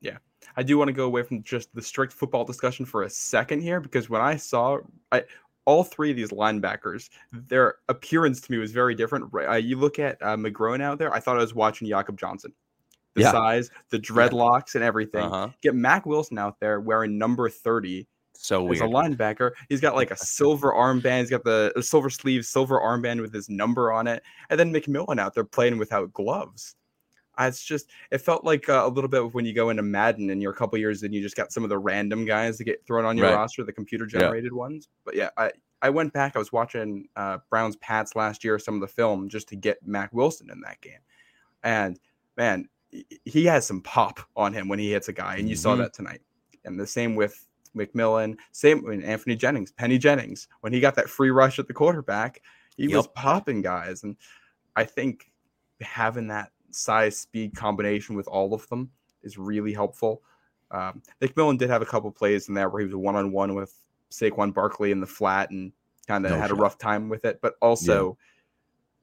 [0.00, 0.18] Yeah,
[0.56, 3.62] I do want to go away from just the strict football discussion for a second
[3.62, 4.78] here because when I saw
[5.10, 5.24] I,
[5.64, 9.32] all three of these linebackers, their appearance to me was very different.
[9.34, 12.52] Uh, you look at uh, McGrone out there, I thought I was watching Jakob Johnson.
[13.14, 13.32] The yeah.
[13.32, 15.24] size, the dreadlocks, and everything.
[15.24, 15.48] Uh-huh.
[15.60, 18.08] Get Mack Wilson out there wearing number 30
[18.42, 18.76] so weird.
[18.76, 21.20] As a linebacker, he's got like a silver armband.
[21.20, 25.20] He's got the silver sleeve, silver armband with his number on it, and then McMillan
[25.20, 26.76] out there playing without gloves
[27.38, 30.30] it's just it felt like uh, a little bit of when you go into Madden
[30.30, 32.64] and you're a couple years and you just got some of the random guys to
[32.64, 33.34] get thrown on your right.
[33.34, 34.58] roster, the computer generated yeah.
[34.58, 34.88] ones.
[35.04, 36.36] But yeah, I I went back.
[36.36, 39.78] I was watching uh, Browns Pats last year, some of the film just to get
[39.86, 41.00] Mack Wilson in that game,
[41.62, 41.98] and
[42.36, 42.68] man,
[43.24, 45.62] he has some pop on him when he hits a guy, and you mm-hmm.
[45.62, 46.20] saw that tonight.
[46.64, 47.44] And the same with
[47.76, 51.74] McMillan, same with Anfernee Jennings, Penny Jennings, when he got that free rush at the
[51.74, 52.42] quarterback,
[52.76, 52.96] he yep.
[52.96, 54.16] was popping guys, and
[54.76, 55.30] I think
[55.80, 58.90] having that size speed combination with all of them
[59.22, 60.22] is really helpful.
[60.70, 63.54] Um, McMillan did have a couple plays in there where he was one on one
[63.54, 63.74] with
[64.10, 65.72] Saquon Barkley in the flat and
[66.06, 66.58] kind of no had shot.
[66.58, 67.40] a rough time with it.
[67.42, 68.31] But also, yeah.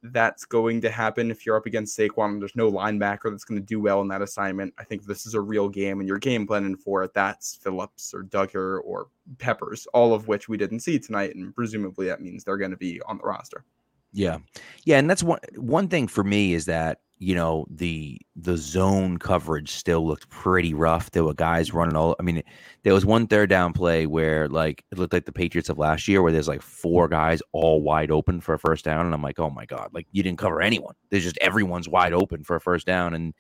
[0.01, 2.33] That's going to happen if you're up against Saquon.
[2.33, 4.73] And there's no linebacker that's going to do well in that assignment.
[4.77, 7.13] I think this is a real game, and you're game planning for it.
[7.13, 9.07] That's Phillips or Dugger or
[9.38, 12.77] Peppers, all of which we didn't see tonight, and presumably that means they're going to
[12.77, 13.65] be on the roster.
[14.12, 14.39] Yeah,
[14.85, 19.17] yeah, and that's one one thing for me is that you know the the zone
[19.17, 21.12] coverage still looked pretty rough.
[21.12, 21.77] There were guys mm-hmm.
[21.77, 22.15] running all.
[22.17, 22.41] I mean,
[22.84, 26.08] there was one third down play where like it looked like the Patriots of last
[26.08, 29.21] year, where there's like four guys all wide open for a first down, and I'm
[29.21, 30.95] like, oh my god, like you didn't cover anyone.
[31.10, 33.34] There's just everyone's wide open for a first down, and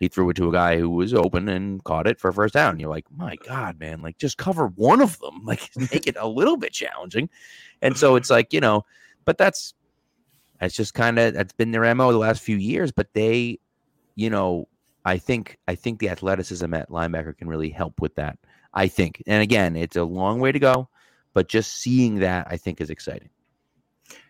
[0.00, 2.54] he threw it to a guy who was open and caught it for a first
[2.54, 2.80] down.
[2.80, 6.26] You're like, my god, man, like just cover one of them, like make it a
[6.26, 7.30] little bit challenging.
[7.80, 8.84] And so it's like you know,
[9.24, 9.74] but that's
[10.60, 12.92] that's just kind of that's been their mo the last few years.
[12.92, 13.58] But they,
[14.14, 14.68] you know,
[15.04, 18.38] I think I think the athleticism at linebacker can really help with that.
[18.72, 20.88] I think, and again, it's a long way to go,
[21.34, 23.30] but just seeing that I think is exciting.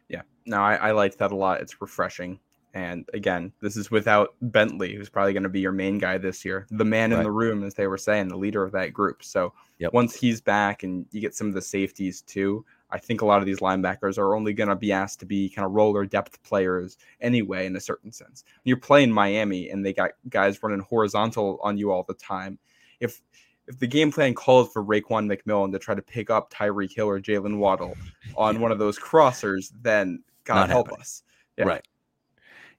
[0.09, 1.61] Yeah, no, I, I like that a lot.
[1.61, 2.41] It's refreshing.
[2.73, 6.45] And again, this is without Bentley, who's probably going to be your main guy this
[6.45, 7.19] year, the man right.
[7.19, 9.25] in the room, as they were saying, the leader of that group.
[9.25, 9.93] So yep.
[9.93, 13.41] once he's back and you get some of the safeties too, I think a lot
[13.41, 16.43] of these linebackers are only going to be asked to be kind of roller depth
[16.43, 18.45] players anyway, in a certain sense.
[18.65, 22.59] You're playing Miami, and they got guys running horizontal on you all the time.
[23.01, 23.23] If
[23.67, 27.09] if the game plan calls for Raekwon McMillan to try to pick up Tyreek Hill
[27.09, 27.97] or Jaylen Waddle
[28.37, 31.01] on one of those crossers, then God Not help happening.
[31.03, 31.23] us.
[31.57, 31.65] Yeah.
[31.67, 31.89] Right.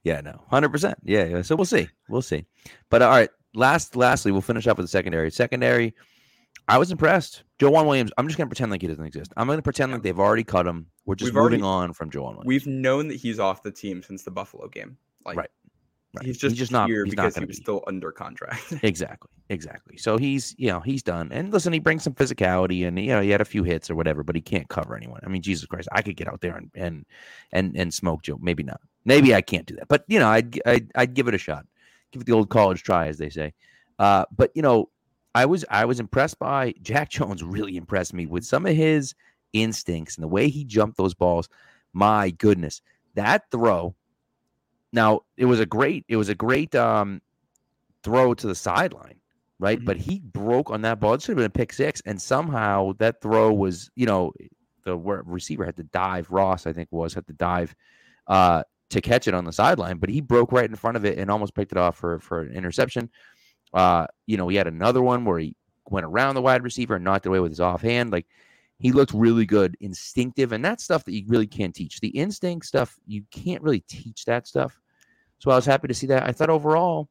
[0.04, 0.98] Yeah, no, hundred percent.
[1.04, 1.42] Yeah, yeah.
[1.44, 2.46] So we'll see, we'll see.
[2.90, 5.30] But all right, last, lastly, we'll finish up with the secondary.
[5.32, 5.94] Secondary,
[6.68, 7.44] I was impressed.
[7.60, 8.12] Joejuan Williams.
[8.18, 9.34] I'm just gonna pretend like he doesn't exist.
[9.38, 10.88] I'm gonna pretend like they've already cut him.
[11.06, 12.46] We're just We've moving already- on from Joejuan Williams.
[12.46, 14.98] We've known that he's off the team since the Buffalo game.
[15.26, 15.50] Like, Right.
[16.14, 16.26] Right.
[16.26, 16.90] He's just, just not.
[16.90, 17.64] here He's not because he was be.
[17.64, 18.74] still under contract.
[18.84, 19.96] Exactly, exactly.
[19.96, 21.30] So he's, you know, he's done.
[21.32, 23.96] And listen, he brings some physicality, and you know, he had a few hits or
[23.96, 25.22] whatever, but he can't cover anyone.
[25.24, 27.06] I mean, Jesus Christ, I could get out there and and
[27.54, 28.38] and and smoke Joe.
[28.42, 28.82] Maybe not.
[29.06, 29.88] Maybe I can't do that.
[29.88, 31.66] But you know, I'd I'd, I'd give it a shot.
[32.12, 33.54] Give it the old college try, as they say.
[33.98, 34.90] Uh, but you know,
[35.34, 37.44] I was I was impressed by Jack Jones.
[37.52, 39.14] Really impressed me with some of his
[39.54, 41.50] instincts and the way he jumped those balls.
[41.94, 42.82] My goodness,
[43.16, 43.96] that throw.
[44.94, 46.06] Now it was a great.
[46.08, 47.22] It was a great um,
[48.04, 49.20] throw to the sideline,
[49.60, 49.80] right?
[49.80, 49.86] Mhm.
[49.86, 51.14] But he broke on that ball.
[51.14, 54.34] It should have been a pick six, and somehow that throw was, you know,
[54.84, 56.32] the receiver had to dive.
[56.32, 57.76] Ross, I think, was had to dive
[58.28, 61.18] uh, to catch it on the sideline, but he broke right in front of it
[61.18, 63.10] and almost picked it off for for an interception.
[63.74, 65.56] Uh, you know, he had another one where he
[65.90, 68.12] went around the wide receiver and knocked it away with his offhand.
[68.12, 68.28] Like
[68.80, 72.00] he looked really good, instinctive, and that's stuff that you really can't teach.
[72.00, 74.80] The instinct stuff you can't really teach that stuff.
[75.40, 76.24] So I was happy to see that.
[76.24, 77.10] I thought overall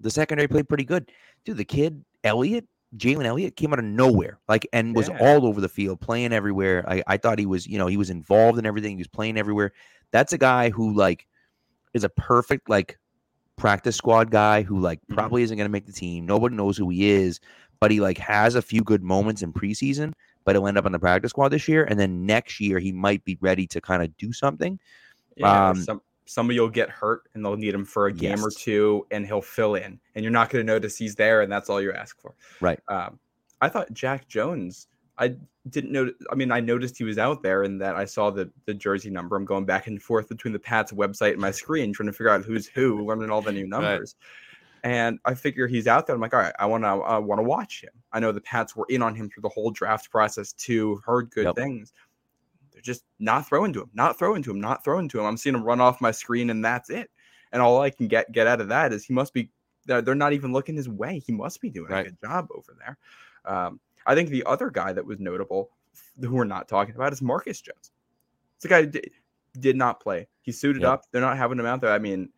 [0.00, 1.10] the secondary played pretty good.
[1.44, 5.18] Dude, the kid Elliott, Jalen Elliott, came out of nowhere, like and was Yeah.
[5.20, 6.84] all over the field, playing everywhere.
[6.88, 8.92] I, I thought he was, you know, he was involved in everything.
[8.92, 9.72] He was playing everywhere.
[10.12, 11.26] That's a guy who like
[11.94, 12.98] is a perfect like
[13.60, 15.14] practice squad guy who like Mhm.
[15.14, 16.26] probably isn't going to make the team.
[16.26, 17.40] Nobody knows who he is,
[17.78, 20.12] but he like has a few good moments in preseason.
[20.44, 22.92] But he'll end up on the practice squad this year, and then next year he
[22.92, 24.80] might be ready to kind of do something.
[25.36, 28.50] Yeah, Um, some somebody will get hurt and they'll need him for a game or
[28.50, 31.68] two, and he'll fill in, and you're not going to notice he's there, and that's
[31.68, 32.34] all you ask for.
[32.60, 32.80] Right.
[32.88, 33.18] Um,
[33.60, 34.86] I thought Jack Jones.
[35.20, 35.36] I
[35.68, 36.10] didn't know.
[36.32, 39.10] I mean, I noticed he was out there, and that I saw the the jersey
[39.10, 39.36] number.
[39.36, 42.30] I'm going back and forth between the Pats website and my screen, trying to figure
[42.30, 44.16] out who's who, learning all the new numbers.
[44.82, 46.16] And I figure he's out there.
[46.16, 47.90] I'm like, all right, I want to, I want to watch him.
[48.12, 51.02] I know the Pats were in on him through the whole draft process too.
[51.04, 51.54] Heard good Yep.
[51.56, 51.92] things.
[52.72, 55.26] They're just not throwing to him, not throwing to him, not throwing to him.
[55.26, 57.10] I'm seeing him run off my screen, and that's it.
[57.52, 59.50] And all I can get get out of that is he must be.
[59.84, 61.18] They're, they're not even looking his way.
[61.18, 62.06] He must be doing Right.
[62.06, 62.96] a good job over there.
[63.44, 65.70] Um, I think the other guy that was notable,
[66.20, 67.92] who we're not talking about, is Marcus Jones.
[68.56, 69.10] It's a guy who did,
[69.58, 70.28] did not play.
[70.42, 70.90] He suited Yep.
[70.90, 71.02] up.
[71.10, 71.92] They're not having him out there.
[71.92, 72.30] I mean,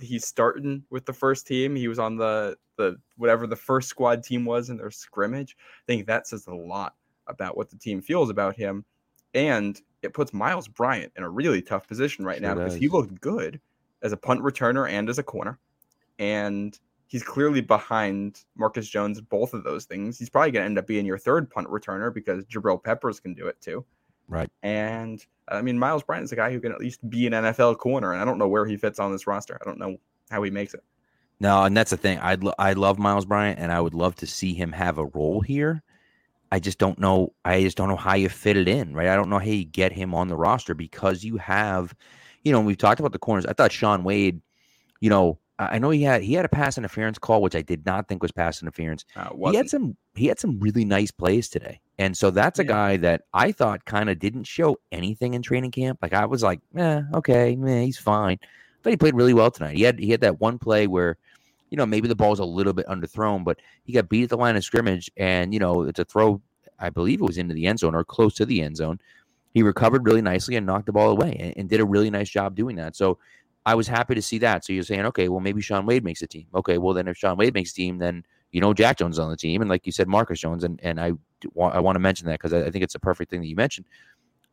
[0.00, 1.74] he's starting with the first team.
[1.76, 5.56] He was on the the whatever the first squad team was in their scrimmage.
[5.58, 6.94] I think that says a lot
[7.26, 8.84] about what the team feels about him,
[9.34, 12.88] and it puts Myles Bryant in a really tough position right Sure now because he
[12.88, 13.60] looked good
[14.02, 15.58] as a punt returner and as a corner,
[16.18, 20.18] and he's clearly behind Marcus Jones both of those things.
[20.18, 23.34] He's probably going to end up being your third punt returner because Jabril Peppers can
[23.34, 23.84] do it too.
[24.28, 24.50] Right.
[24.62, 27.78] And I mean, Myles Bryant is a guy who can at least be an NFL
[27.78, 29.58] corner, and I don't know where he fits on this roster.
[29.60, 29.96] I don't know
[30.30, 30.82] how he makes it.
[31.38, 32.18] No, and that's the thing.
[32.20, 35.04] I lo- I love Myles Bryant, and I would love to see him have a
[35.06, 35.82] role here.
[36.50, 37.34] I just don't know.
[37.44, 39.08] I just don't know how you fit it in, right?
[39.08, 41.94] I don't know how you get him on the roster because you have,
[42.42, 43.46] you know, we've talked about the corners.
[43.46, 44.40] I thought Shaun Wade,
[45.00, 47.86] you know, I know he had he had a pass interference call, which I did
[47.86, 49.04] not think was pass interference.
[49.16, 52.62] Uh, He had some he had some really nice plays today, and so that's a
[52.62, 52.68] Yeah.
[52.68, 55.98] guy that I thought kind of didn't show anything in training camp.
[56.02, 58.38] Like I was like, eh, okay, meh, he's fine.
[58.82, 59.76] But he played really well tonight.
[59.76, 61.16] He had he had that one play where,
[61.70, 64.36] you know, maybe the ball's a little bit underthrown, but he got beat at the
[64.36, 66.40] line of scrimmage, and you know, it's a throw.
[66.78, 69.00] I believe it was into the end zone or close to the end zone.
[69.54, 72.28] He recovered really nicely and knocked the ball away, and, and did a really nice
[72.28, 72.94] job doing that.
[72.94, 73.18] So.
[73.66, 74.64] I was happy to see that.
[74.64, 76.46] So you're saying, okay, well, maybe Shaun Wade makes a team.
[76.54, 79.18] Okay, well, then if Shaun Wade makes a team, then you know Jack Jones is
[79.18, 81.12] on the team, and like you said, Marcus Jones, and and I
[81.52, 83.48] want I want to mention that because I, I think it's a perfect thing that
[83.48, 83.86] you mentioned.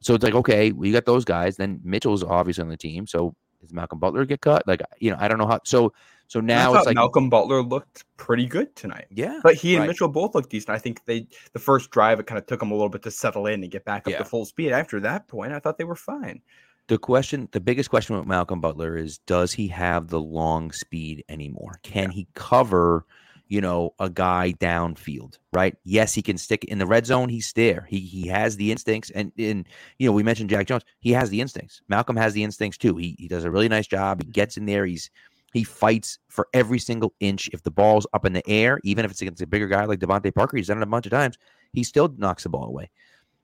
[0.01, 1.55] So it's like okay, we got those guys.
[1.55, 3.07] Then Mitchell's obviously on the team.
[3.07, 4.67] So does Malcolm Butler get cut?
[4.67, 5.59] Like you know, I don't know how.
[5.63, 5.93] So
[6.27, 9.05] so now it's like Malcolm Butler looked pretty good tonight.
[9.11, 9.87] yeah, But he and Right.
[9.89, 10.75] Mitchell both looked decent.
[10.75, 13.11] I think they the first drive it kind of took them a little bit to
[13.11, 14.17] settle in and get back up Yeah.
[14.17, 14.71] to full speed.
[14.71, 16.41] After that point, I thought they were fine.
[16.87, 21.23] The question, the biggest question with Malcolm Butler is, does he have the long speed
[21.29, 21.79] anymore?
[21.83, 23.05] Can he cover?
[23.47, 25.75] You know, a guy downfield, right?
[25.83, 27.29] Yes, he can stick in the red zone.
[27.29, 27.85] He's there.
[27.87, 29.67] He he has the instincts, and in
[29.99, 30.83] you know, we mentioned Jack Jones.
[31.01, 31.81] He has the instincts.
[31.87, 32.97] Malcolm has the instincts too.
[32.97, 34.23] He he does a really nice job.
[34.23, 34.85] He gets in there.
[34.87, 35.11] He's
[35.53, 37.47] he fights for every single inch.
[37.53, 39.99] If the ball's up in the air, even if it's against a bigger guy like
[39.99, 41.37] DeVante Parker, he's done it a bunch of times.
[41.73, 42.89] He still knocks the ball away.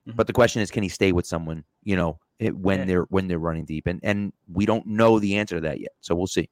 [0.08, 0.16] Mhm.
[0.16, 1.66] But the question is, can he stay with someone?
[1.84, 2.86] You know, it, when Yeah.
[2.86, 5.92] they're when they're running deep, and and we don't know the answer to that yet.
[6.02, 6.50] So we'll see.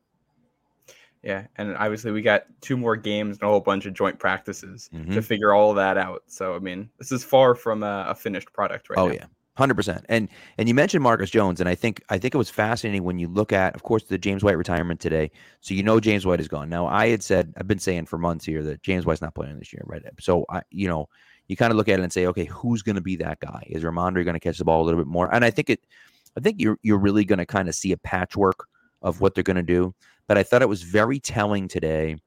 [1.24, 4.88] Yeah, and obviously we got two more games and a whole bunch of joint practices
[4.90, 5.24] to Mhm.
[5.24, 6.24] figure all that out.
[6.28, 9.14] So I mean, this is far from a, a finished product right oh now.
[9.14, 9.26] yeah,
[9.58, 12.50] Hundred percent, and and you mentioned Marcus Jones, and I think I think it was
[12.52, 15.32] fascinating when you look at, of course, the James White retirement today.
[15.62, 16.70] So you know James White is gone.
[16.70, 19.58] Now I had said I've been saying for months here that James White's not playing
[19.58, 20.04] this year, right?
[20.20, 21.10] So I, you know,
[21.48, 23.64] you kind of look at it and say, okay, who's going to be that guy?
[23.68, 25.34] Is Rhamondre going to catch the ball a little bit more?
[25.34, 25.86] And I think it,
[26.36, 28.68] I think you're you're really going to kind of see a patchwork
[29.02, 29.94] of what they're going to do.
[30.28, 32.18] But I thought it was very telling today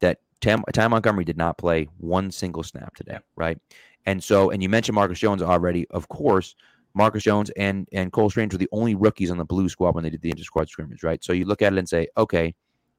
[0.00, 3.58] that Tam, Ty Montgomery did not play one single snap today, right?
[4.06, 5.86] And so, and you mentioned Marcus Jones already.
[5.90, 6.56] Of course,
[6.94, 10.04] Marcus Jones and and Cole Strange were the only rookies on the blue squad when
[10.04, 11.22] they did the inter squad scrimmage, right?
[11.22, 12.54] So you look at it and say, okay,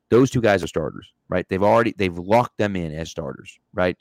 [0.10, 1.46] those two guys are starters, right?
[1.50, 3.98] They've already they've locked them in as starters, right?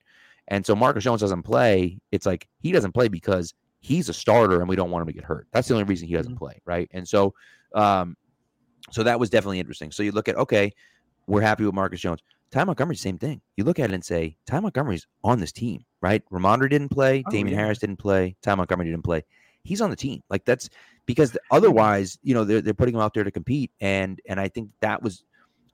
[0.48, 1.98] And so Marcus Jones doesn't play.
[2.12, 5.12] It's like he doesn't play because he's a starter and we don't want him to
[5.12, 5.46] get hurt.
[5.52, 6.38] That's the only reason he doesn't mm-hmm.
[6.38, 6.88] play, right?
[6.92, 7.34] And so,
[7.74, 8.16] um,
[8.90, 9.90] so that was definitely interesting.
[9.90, 10.72] So you look at okay,
[11.26, 12.20] we're happy with Marcus Jones.
[12.50, 13.40] Ty Montgomery, same thing.
[13.56, 16.22] You look at it and say, Ty Montgomery's on this team, right?
[16.30, 17.62] Rhamondre didn't play, oh, Damien yeah.
[17.62, 19.24] Harris didn't play, Ty Montgomery didn't play.
[19.64, 20.22] He's on the team.
[20.30, 20.68] Like that's
[21.06, 23.70] because otherwise, you know, they're they're putting him out there to compete.
[23.80, 25.24] And and I think that was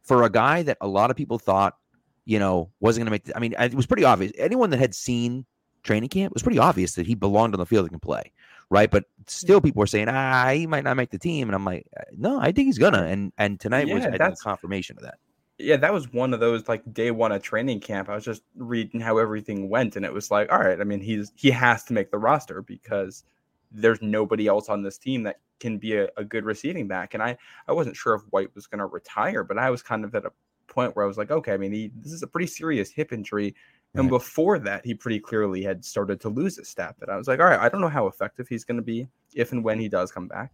[0.03, 1.77] for a guy that a lot of people thought,
[2.25, 4.33] you know, wasn't gonna make the, I mean, it was pretty obvious.
[4.39, 5.47] Anyone that had seen
[5.83, 8.33] training camp was pretty obvious that he belonged on the field and can play.
[8.69, 8.91] Right.
[8.91, 11.49] But still people were saying, ah, he might not make the team.
[11.49, 13.03] And I'm like, no, I think he's gonna.
[13.03, 15.19] And and tonight yeah, was I think confirmation of that
[15.61, 18.09] yeah, that was one of those like day one of training camp.
[18.09, 21.01] I was just reading how everything went, and it was like, all right, I mean,
[21.01, 23.25] he's he has to make the roster because
[23.71, 27.15] there's nobody else on this team that can be a, a good receiving back.
[27.15, 27.37] And I
[27.69, 30.25] I wasn't sure if White was going to retire, but I was kind of at
[30.25, 30.33] a
[30.71, 33.13] point where I was like, okay, I mean, he, this is a pretty serious hip
[33.13, 33.55] injury.
[33.95, 34.11] And right.
[34.11, 36.97] before that, he pretty clearly had started to lose a step.
[37.03, 39.09] And I was like, all right, I don't know how effective he's going to be
[39.35, 40.53] if and when he does come back.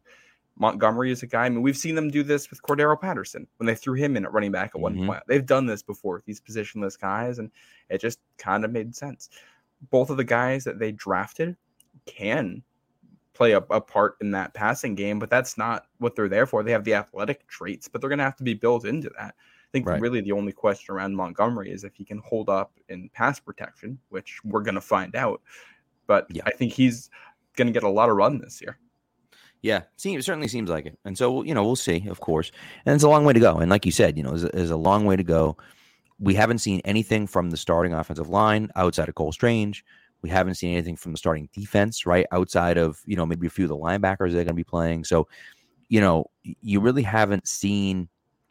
[0.59, 1.45] Montgomery is a guy.
[1.45, 4.25] I mean, we've seen them do this with Cordarrelle Patterson when they threw him in
[4.25, 5.07] at running back at one mm-hmm.
[5.07, 5.23] point.
[5.29, 7.51] They've done this before with these positionless guys, and
[7.91, 9.29] it just kind of made sense.
[9.91, 11.57] Both of the guys that they drafted
[12.07, 12.63] can
[13.35, 16.63] play a, a, part in that passing game, but that's not what they're there for.
[16.63, 19.35] They have the athletic traits, but they're going to have to be built into that.
[19.77, 20.01] I think right.
[20.01, 23.99] really the only question around Montgomery is if he can hold up in pass protection,
[24.09, 25.43] which we're going to find out.
[26.07, 26.45] But yeah.
[26.47, 27.11] I think he's
[27.57, 28.79] going to get a lot of run this year.
[29.61, 30.99] Yeah, seems certainly seems like it.
[31.05, 32.53] And so you know, we'll see, of course.
[32.87, 33.57] And it's a long way to go.
[33.57, 35.57] And like you said, you know, there's a long way to go.
[36.19, 39.85] We haven't seen anything from the starting offensive line outside of Cole Strange.
[40.23, 42.27] We haven't seen anything from the starting defense, right?
[42.33, 45.05] Outside of, you know, maybe a few of the linebackers they're going to be playing.
[45.05, 45.29] So,
[45.89, 48.09] you know, you really haven't seen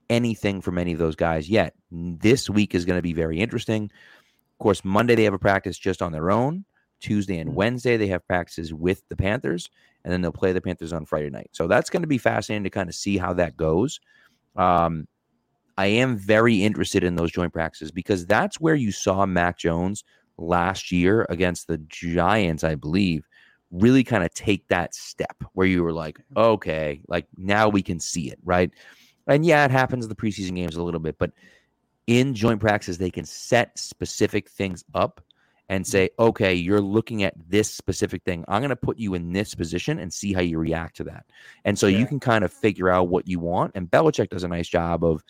[0.10, 1.74] anything from any of those guys yet.
[1.92, 3.86] This week is going to be very interesting.
[3.86, 6.66] Of course, Monday they have a practice just on their own.
[7.02, 7.56] Tuesday and.
[7.56, 9.70] Wednesday they have practices with the Panthers
[10.04, 11.50] and then they'll play the Panthers on Friday night.
[11.52, 14.00] So that's going to be fascinating to kind of see how that goes.
[14.56, 15.08] Um,
[15.78, 20.04] I am very interested in those joint practices because that's where you saw Mac Jones
[20.38, 23.28] last year against the Giants, I believe,
[23.72, 28.00] really kind of take that step where you were like, okay, like now we can
[28.00, 28.72] see it, right?
[29.28, 31.32] And yeah, it happens in the preseason games a little bit, but
[32.08, 35.22] in joint practices, they can set specific things up
[35.70, 38.46] and say, okay, you're looking at this specific thing.
[38.48, 41.26] I'm going to put you in this position and see how you react to that.
[41.64, 41.98] And so yeah.
[41.98, 43.72] you can kind of figure out what you want.
[43.74, 45.24] And Belichick does a nice job of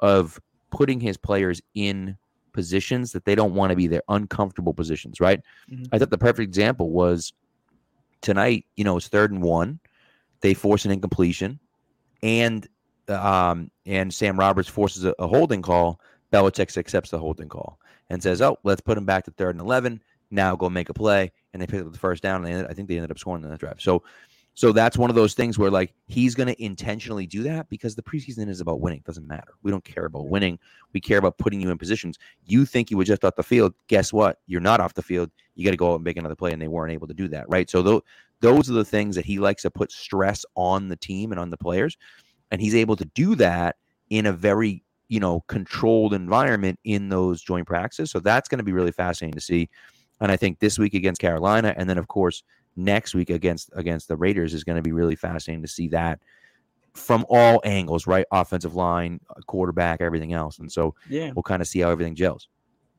[0.00, 2.18] of putting his players in
[2.52, 5.40] positions that they don't want to be their uncomfortable positions, right?
[5.70, 5.84] Mm-hmm.
[5.92, 7.32] I thought the perfect example was
[8.20, 9.78] tonight, you know, it's third and one.
[10.40, 11.60] They force an incompletion
[12.22, 12.66] and
[13.08, 16.00] um and Sam Roberts forces a, a holding call.
[16.32, 17.78] Belichick accepts the holding call
[18.10, 20.02] and says, "Oh, let's put him back to third and 11.
[20.30, 22.74] Now go make a play." And they pick up the first down, and ended, I
[22.74, 23.80] think they ended up scoring in that drive.
[23.80, 24.02] So,
[24.54, 27.94] so that's one of those things where like he's going to intentionally do that because
[27.94, 28.98] the preseason is about winning.
[28.98, 29.52] It doesn't matter.
[29.62, 30.58] We don't care about winning.
[30.92, 32.18] We care about putting you in positions.
[32.44, 33.74] You think you were just off the field.
[33.88, 34.40] Guess what?
[34.46, 35.30] You're not off the field.
[35.54, 37.28] You got to go out and make another play, and they weren't able to do
[37.28, 37.48] that.
[37.48, 37.68] Right.
[37.70, 38.02] So th-
[38.40, 41.50] those are the things that he likes to put stress on the team and on
[41.50, 41.96] the players,
[42.56, 43.76] and he's able to do that
[44.08, 48.10] in a very you know controlled environment in those joint practices.
[48.10, 49.68] So that's going to be really fascinating to see.
[50.22, 52.42] And I think this week against Carolina, and then of course
[52.74, 56.18] next week against against the Raiders is going to be really fascinating to see that
[56.94, 58.24] from all angles, right?
[58.32, 60.58] Offensive line, uh, quarterback, everything else.
[60.58, 62.48] And so yeah, we'll kind of see how everything gels.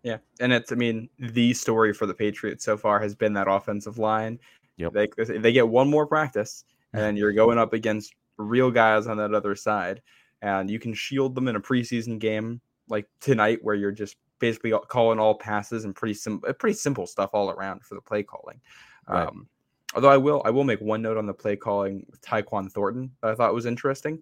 [0.03, 3.47] Yeah, and it's I mean the story for the Patriots so far has been that
[3.49, 4.37] offensive line.
[4.77, 4.93] Yep.
[4.93, 5.07] They
[5.39, 6.63] they get one more practice,
[6.93, 10.01] and you're going up against real guys on that other side
[10.41, 14.71] and you can shield them in a preseason game like tonight where you're just basically
[14.87, 18.59] calling all passes and pretty simple pretty simple stuff all around for the play calling
[19.07, 19.27] right.
[19.27, 19.47] um,
[19.95, 23.11] although i will i will make one note on the play calling with tyquan thornton
[23.21, 24.21] that i thought was interesting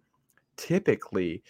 [0.58, 1.44] typically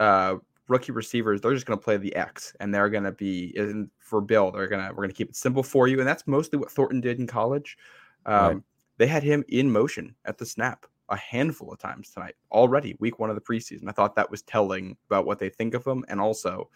[0.00, 0.36] uh,
[0.68, 3.90] rookie receivers they're just going to play the x and they're going to be in,
[3.98, 6.26] for bill they're going to we're going to keep it simple for you and that's
[6.26, 7.76] mostly what thornton did in college
[8.26, 8.62] um, right.
[8.96, 13.18] they had him in motion at the snap a handful of times tonight already, week
[13.18, 13.88] one of the preseason.
[13.88, 16.04] I thought that was telling about what they think of him.
[16.08, 16.70] And also,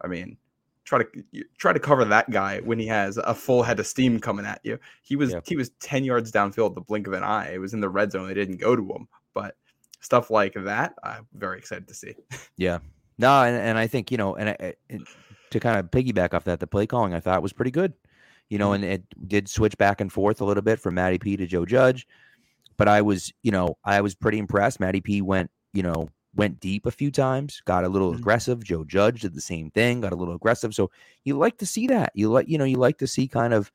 [0.00, 0.36] I mean,
[0.84, 4.18] try to try to cover that guy when he has a full head of steam
[4.18, 4.78] coming at you.
[5.02, 5.40] He was yeah.
[5.46, 7.52] he was 10 yards downfield the blink of an eye.
[7.52, 8.26] It was in the red zone.
[8.26, 9.08] They didn't go to him.
[9.34, 9.54] But
[10.00, 12.14] stuff like that, I'm very excited to see.
[12.56, 12.78] Yeah.
[13.20, 14.74] No, and, and I think, you know, and, I,
[15.50, 17.92] to kind of piggyback off that, the play calling I thought was pretty good.
[18.48, 18.84] You know, mm-hmm.
[18.84, 21.66] and it did switch back and forth a little bit from Matty P to Joe
[21.66, 22.06] Judge.
[22.78, 24.80] But I was, you know, I was pretty impressed.
[24.80, 28.20] Matty P went, you know, went deep a few times, got a little mm-hmm.
[28.20, 28.64] aggressive.
[28.64, 30.74] Joe Judge did the same thing, got a little aggressive.
[30.74, 30.90] So
[31.24, 32.12] you like to see that.
[32.14, 33.70] You like, you know, you like to see kind of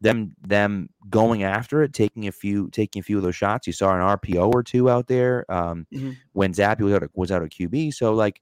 [0.00, 3.66] them them going after it, taking a few taking a few of those shots.
[3.66, 6.12] You saw an RPO or two out there um, mm-hmm.
[6.32, 7.94] when Zappe was out of, was out of QB.
[7.94, 8.40] So like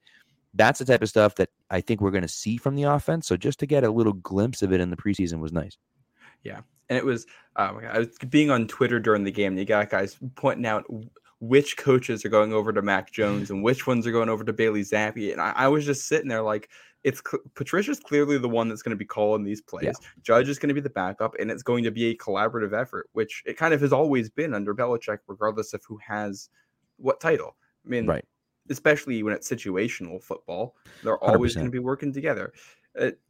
[0.55, 3.27] that's the type of stuff that I think we're going to see from the offense.
[3.27, 5.77] So just to get a little glimpse of it in the preseason was nice.
[6.45, 7.27] Yeah, and it was
[7.57, 9.57] um, I was being on Twitter during the game.
[9.57, 10.85] You got guys pointing out
[11.41, 14.53] which coaches are going over to Mac Jones and which ones are going over to
[14.53, 15.33] Bailey Zappe.
[15.33, 16.71] And I, I was just sitting there like,
[17.03, 17.23] it's
[17.55, 19.85] Patricia's clearly the one that's going to be calling these plays.
[19.85, 19.93] Yeah.
[20.23, 23.11] Judge is going to be the backup, and it's going to be a collaborative effort,
[23.13, 26.49] which it kind of has always been under Belichick, regardless of who has
[26.97, 27.57] what title.
[27.85, 28.25] I mean, right.
[28.71, 31.57] especially when it's situational football, they're always 100%.
[31.57, 32.55] going to be working together.
[32.95, 33.21] It,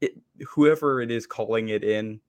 [0.00, 0.12] it,
[0.46, 2.20] whoever it is calling it in,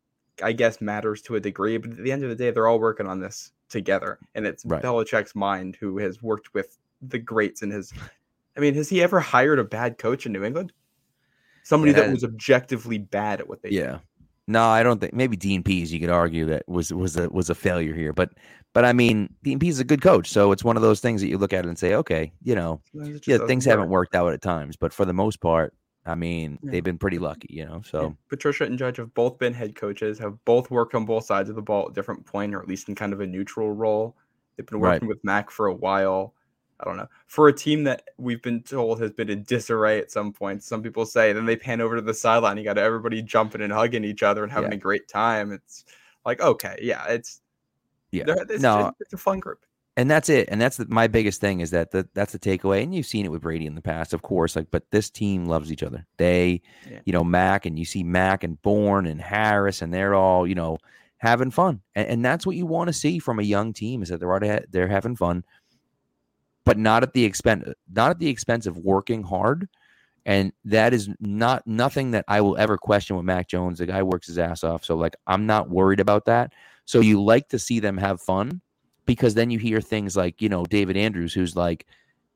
[0.44, 2.80] I guess, matters to a degree, but at the end of the day, they're all
[2.80, 4.20] working on this together.
[4.36, 4.82] And it's right.
[4.82, 7.94] Belichick's mind who has worked with the greats in his.
[8.58, 10.74] I mean, has he ever hired a bad coach in New England?
[11.64, 12.02] Somebody yeah.
[12.02, 14.00] that was objectively bad at what they yeah.
[14.48, 17.52] No, I don't think maybe Dean Pees you could argue that was was a was
[17.52, 18.32] a failure here, but
[18.74, 21.22] but I mean Dean Pees is a good coach, so it's one of those things
[21.22, 22.82] that you look at it and say, okay, you know,
[23.28, 25.76] yeah, things haven't worked out at times, but for the most part,
[26.06, 26.72] I mean, yeah.
[26.72, 27.82] they've been pretty lucky, you know.
[27.86, 28.10] So yeah.
[28.30, 31.56] Patricia and Judge have both been head coaches, have both worked on both sides of
[31.56, 34.16] the ball at different point, or at least in kind of a neutral role.
[34.56, 35.16] They've been working right.
[35.16, 36.34] with Mac for a while.
[36.80, 37.08] I don't know.
[37.28, 40.82] For a team that we've been told has been in disarray at some point, some
[40.82, 42.58] people say, then they pan over to the sideline.
[42.58, 44.78] You got everybody jumping and hugging each other and having yeah.
[44.78, 45.52] a great time.
[45.52, 45.84] It's
[46.26, 47.42] like, okay, yeah, it's
[48.12, 49.66] yeah, it's, no, it's a fun group
[49.98, 50.48] and that's it.
[50.50, 52.84] And that's the, my biggest thing is that the, that's the takeaway.
[52.84, 54.56] And you've seen it with Brady in the past, of course.
[54.56, 56.06] Like, but this team loves each other.
[56.18, 57.00] They, yeah.
[57.06, 60.56] you know, Mac and you see Mac and Bourne and Harris, and they're all, you
[60.56, 60.78] know,
[61.18, 61.82] having fun.
[61.96, 64.30] And, and that's what you want to see from a young team is that they're
[64.30, 65.44] already they're having fun,
[66.66, 69.68] but not at the expense not at the expense of working hard.
[70.26, 73.80] And that is not nothing that I will ever question with Mac Jones.
[73.80, 74.86] The guy works his ass off.
[74.86, 76.54] So like I'm not worried about that.
[76.86, 78.62] So you like to see them have fun
[79.10, 81.88] because then you hear things like, you know, David Andrews, who's like,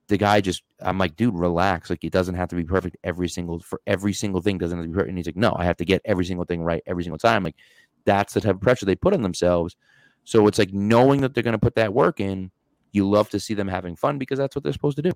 [0.07, 1.91] the guy just, I'm like, dude, relax.
[1.91, 4.86] Like, it doesn't have to be perfect every single, for every single thing doesn't have
[4.86, 5.09] to be perfect.
[5.09, 7.43] And he's like, no, I have to get every single thing right every single time.
[7.43, 7.57] Like,
[8.05, 9.76] that's the type of pressure they put on themselves.
[10.24, 12.49] So it's like knowing that they're going to put that work in,
[12.91, 15.11] you love to see them having fun because that's what they're supposed to do.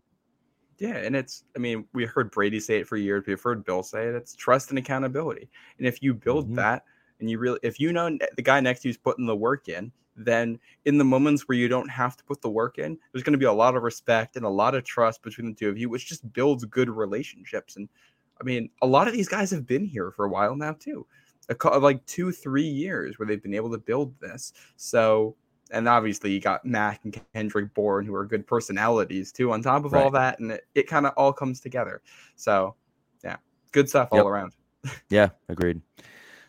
[0.78, 3.82] Yeah, and it's I mean, we heard Brady say it for years, we've heard Bill
[3.82, 4.14] say it.
[4.14, 5.49] It's trust and accountability.
[5.80, 6.55] And if you build mm-hmm.
[6.55, 6.84] that
[7.20, 9.91] and you really if you know the guy next to you's putting the work in,
[10.18, 13.34] then in the moments where you don't have to put the work in, there's going
[13.34, 15.78] to be a lot of respect and a lot of trust between the two of
[15.78, 17.76] you, which just builds good relationships.
[17.76, 17.88] And
[18.41, 21.05] I mean, a lot of these guys have been here for a while now too,
[21.49, 24.53] a, like two, three years where they've been able to build this.
[24.76, 25.36] So,
[25.72, 29.86] and obviously you got Mac and Kendrick Bourne, who are good personalities too, on top
[29.86, 30.03] of right.
[30.03, 32.01] all that, and it, it kind of all comes together.
[32.36, 32.76] So,
[33.24, 33.38] yeah,
[33.72, 34.24] good stuff yep.
[34.24, 34.53] all around.
[35.09, 35.82] yeah, agreed.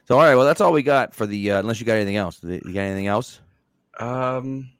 [0.04, 1.50] So, all right, well, that's all we got for the.
[1.50, 3.40] Uh, unless you got anything else, you got anything else?
[3.98, 4.70] Um,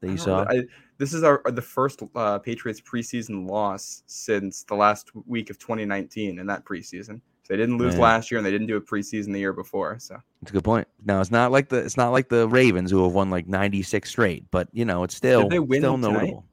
[0.00, 0.44] that you saw.
[0.48, 0.62] I,
[0.98, 6.38] this is our the first uh, Patriots preseason loss since the last week of 2019
[6.38, 7.20] in that preseason.
[7.42, 8.02] So they didn't lose Man.
[8.02, 9.98] last year, and they didn't do a preseason the year before.
[9.98, 10.86] So it's a good point.
[11.04, 14.08] Now it's not like the it's not like the Ravens who have won like 96
[14.08, 16.44] straight, but you know it's still they win still notable.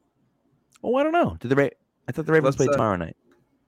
[0.84, 1.36] Oh, I don't know.
[1.39, 1.69] Did the Ra-
[2.07, 3.17] I thought the Ravens Let's, played uh, tomorrow night.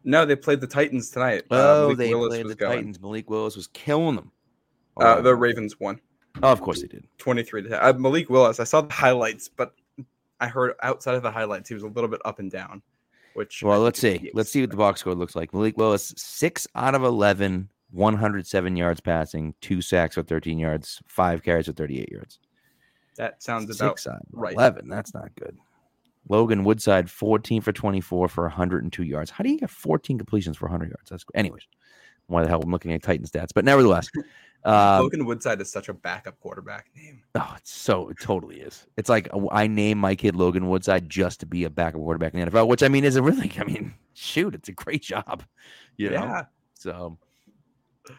[0.04, 1.44] No, they played the Titans tonight.
[1.52, 2.78] Uh, oh, uh, they Willis played the going.
[2.78, 3.02] Titans.
[3.02, 4.32] Malik Willis was killing them.
[4.96, 6.00] Uh, the Ravens won.
[6.44, 7.06] Oh, of course he did.
[7.18, 7.80] 23 to 10.
[7.82, 9.74] Uh, Malik Willis, I saw the highlights, but
[10.40, 12.82] I heard outside of the highlights, he was a little bit up and down.
[13.34, 14.32] Which well, let's see.
[14.34, 15.54] Let's see what the box score looks like.
[15.54, 21.44] Malik Willis, six out of 11, 107 yards passing, two sacks for 13 yards, five
[21.44, 22.40] carries for 38 yards.
[23.16, 24.54] That sounds about six out of right.
[24.54, 24.90] 11.
[24.90, 25.58] That's not good.
[26.30, 29.32] Logan Woodside, 14 for 24 for 102 yards.
[29.32, 31.10] How do you get 14 completions for 100 yards?
[31.10, 31.64] That's anyways.
[32.28, 34.10] Why the hell I'm looking at Titan stats, but nevertheless,
[34.64, 37.22] um, Logan Woodside is such a backup quarterback name.
[37.36, 38.86] Oh, it's so it totally is.
[38.98, 42.34] It's like uh, I name my kid Logan Woodside just to be a backup quarterback
[42.34, 45.02] in the NFL, which I mean is a really, I mean, shoot, it's a great
[45.02, 45.44] job.
[46.00, 46.26] You know?
[46.26, 46.44] Yeah.
[46.76, 47.18] So,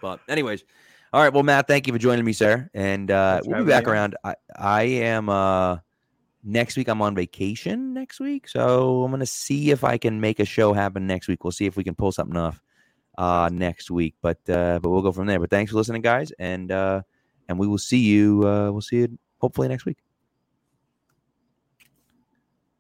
[0.03, 0.65] but anyways,
[1.13, 1.33] All right.
[1.33, 2.69] Well, Matt, thank you for joining me, sir.
[2.75, 4.17] And uh, we'll be back around.
[4.25, 5.77] I, I am uh,
[6.43, 6.89] next week.
[6.89, 10.73] I'm on vacation next week, so I'm gonna see if I can make a show
[10.73, 11.45] happen next week.
[11.45, 12.61] We'll see if we can pull something off
[13.19, 14.15] uh, next week.
[14.23, 15.41] But uh, but we'll go from there.
[15.41, 17.03] But thanks for listening, guys, and uh,
[17.49, 18.49] and we will see you.
[18.49, 19.99] Uh, we'll see you hopefully next week.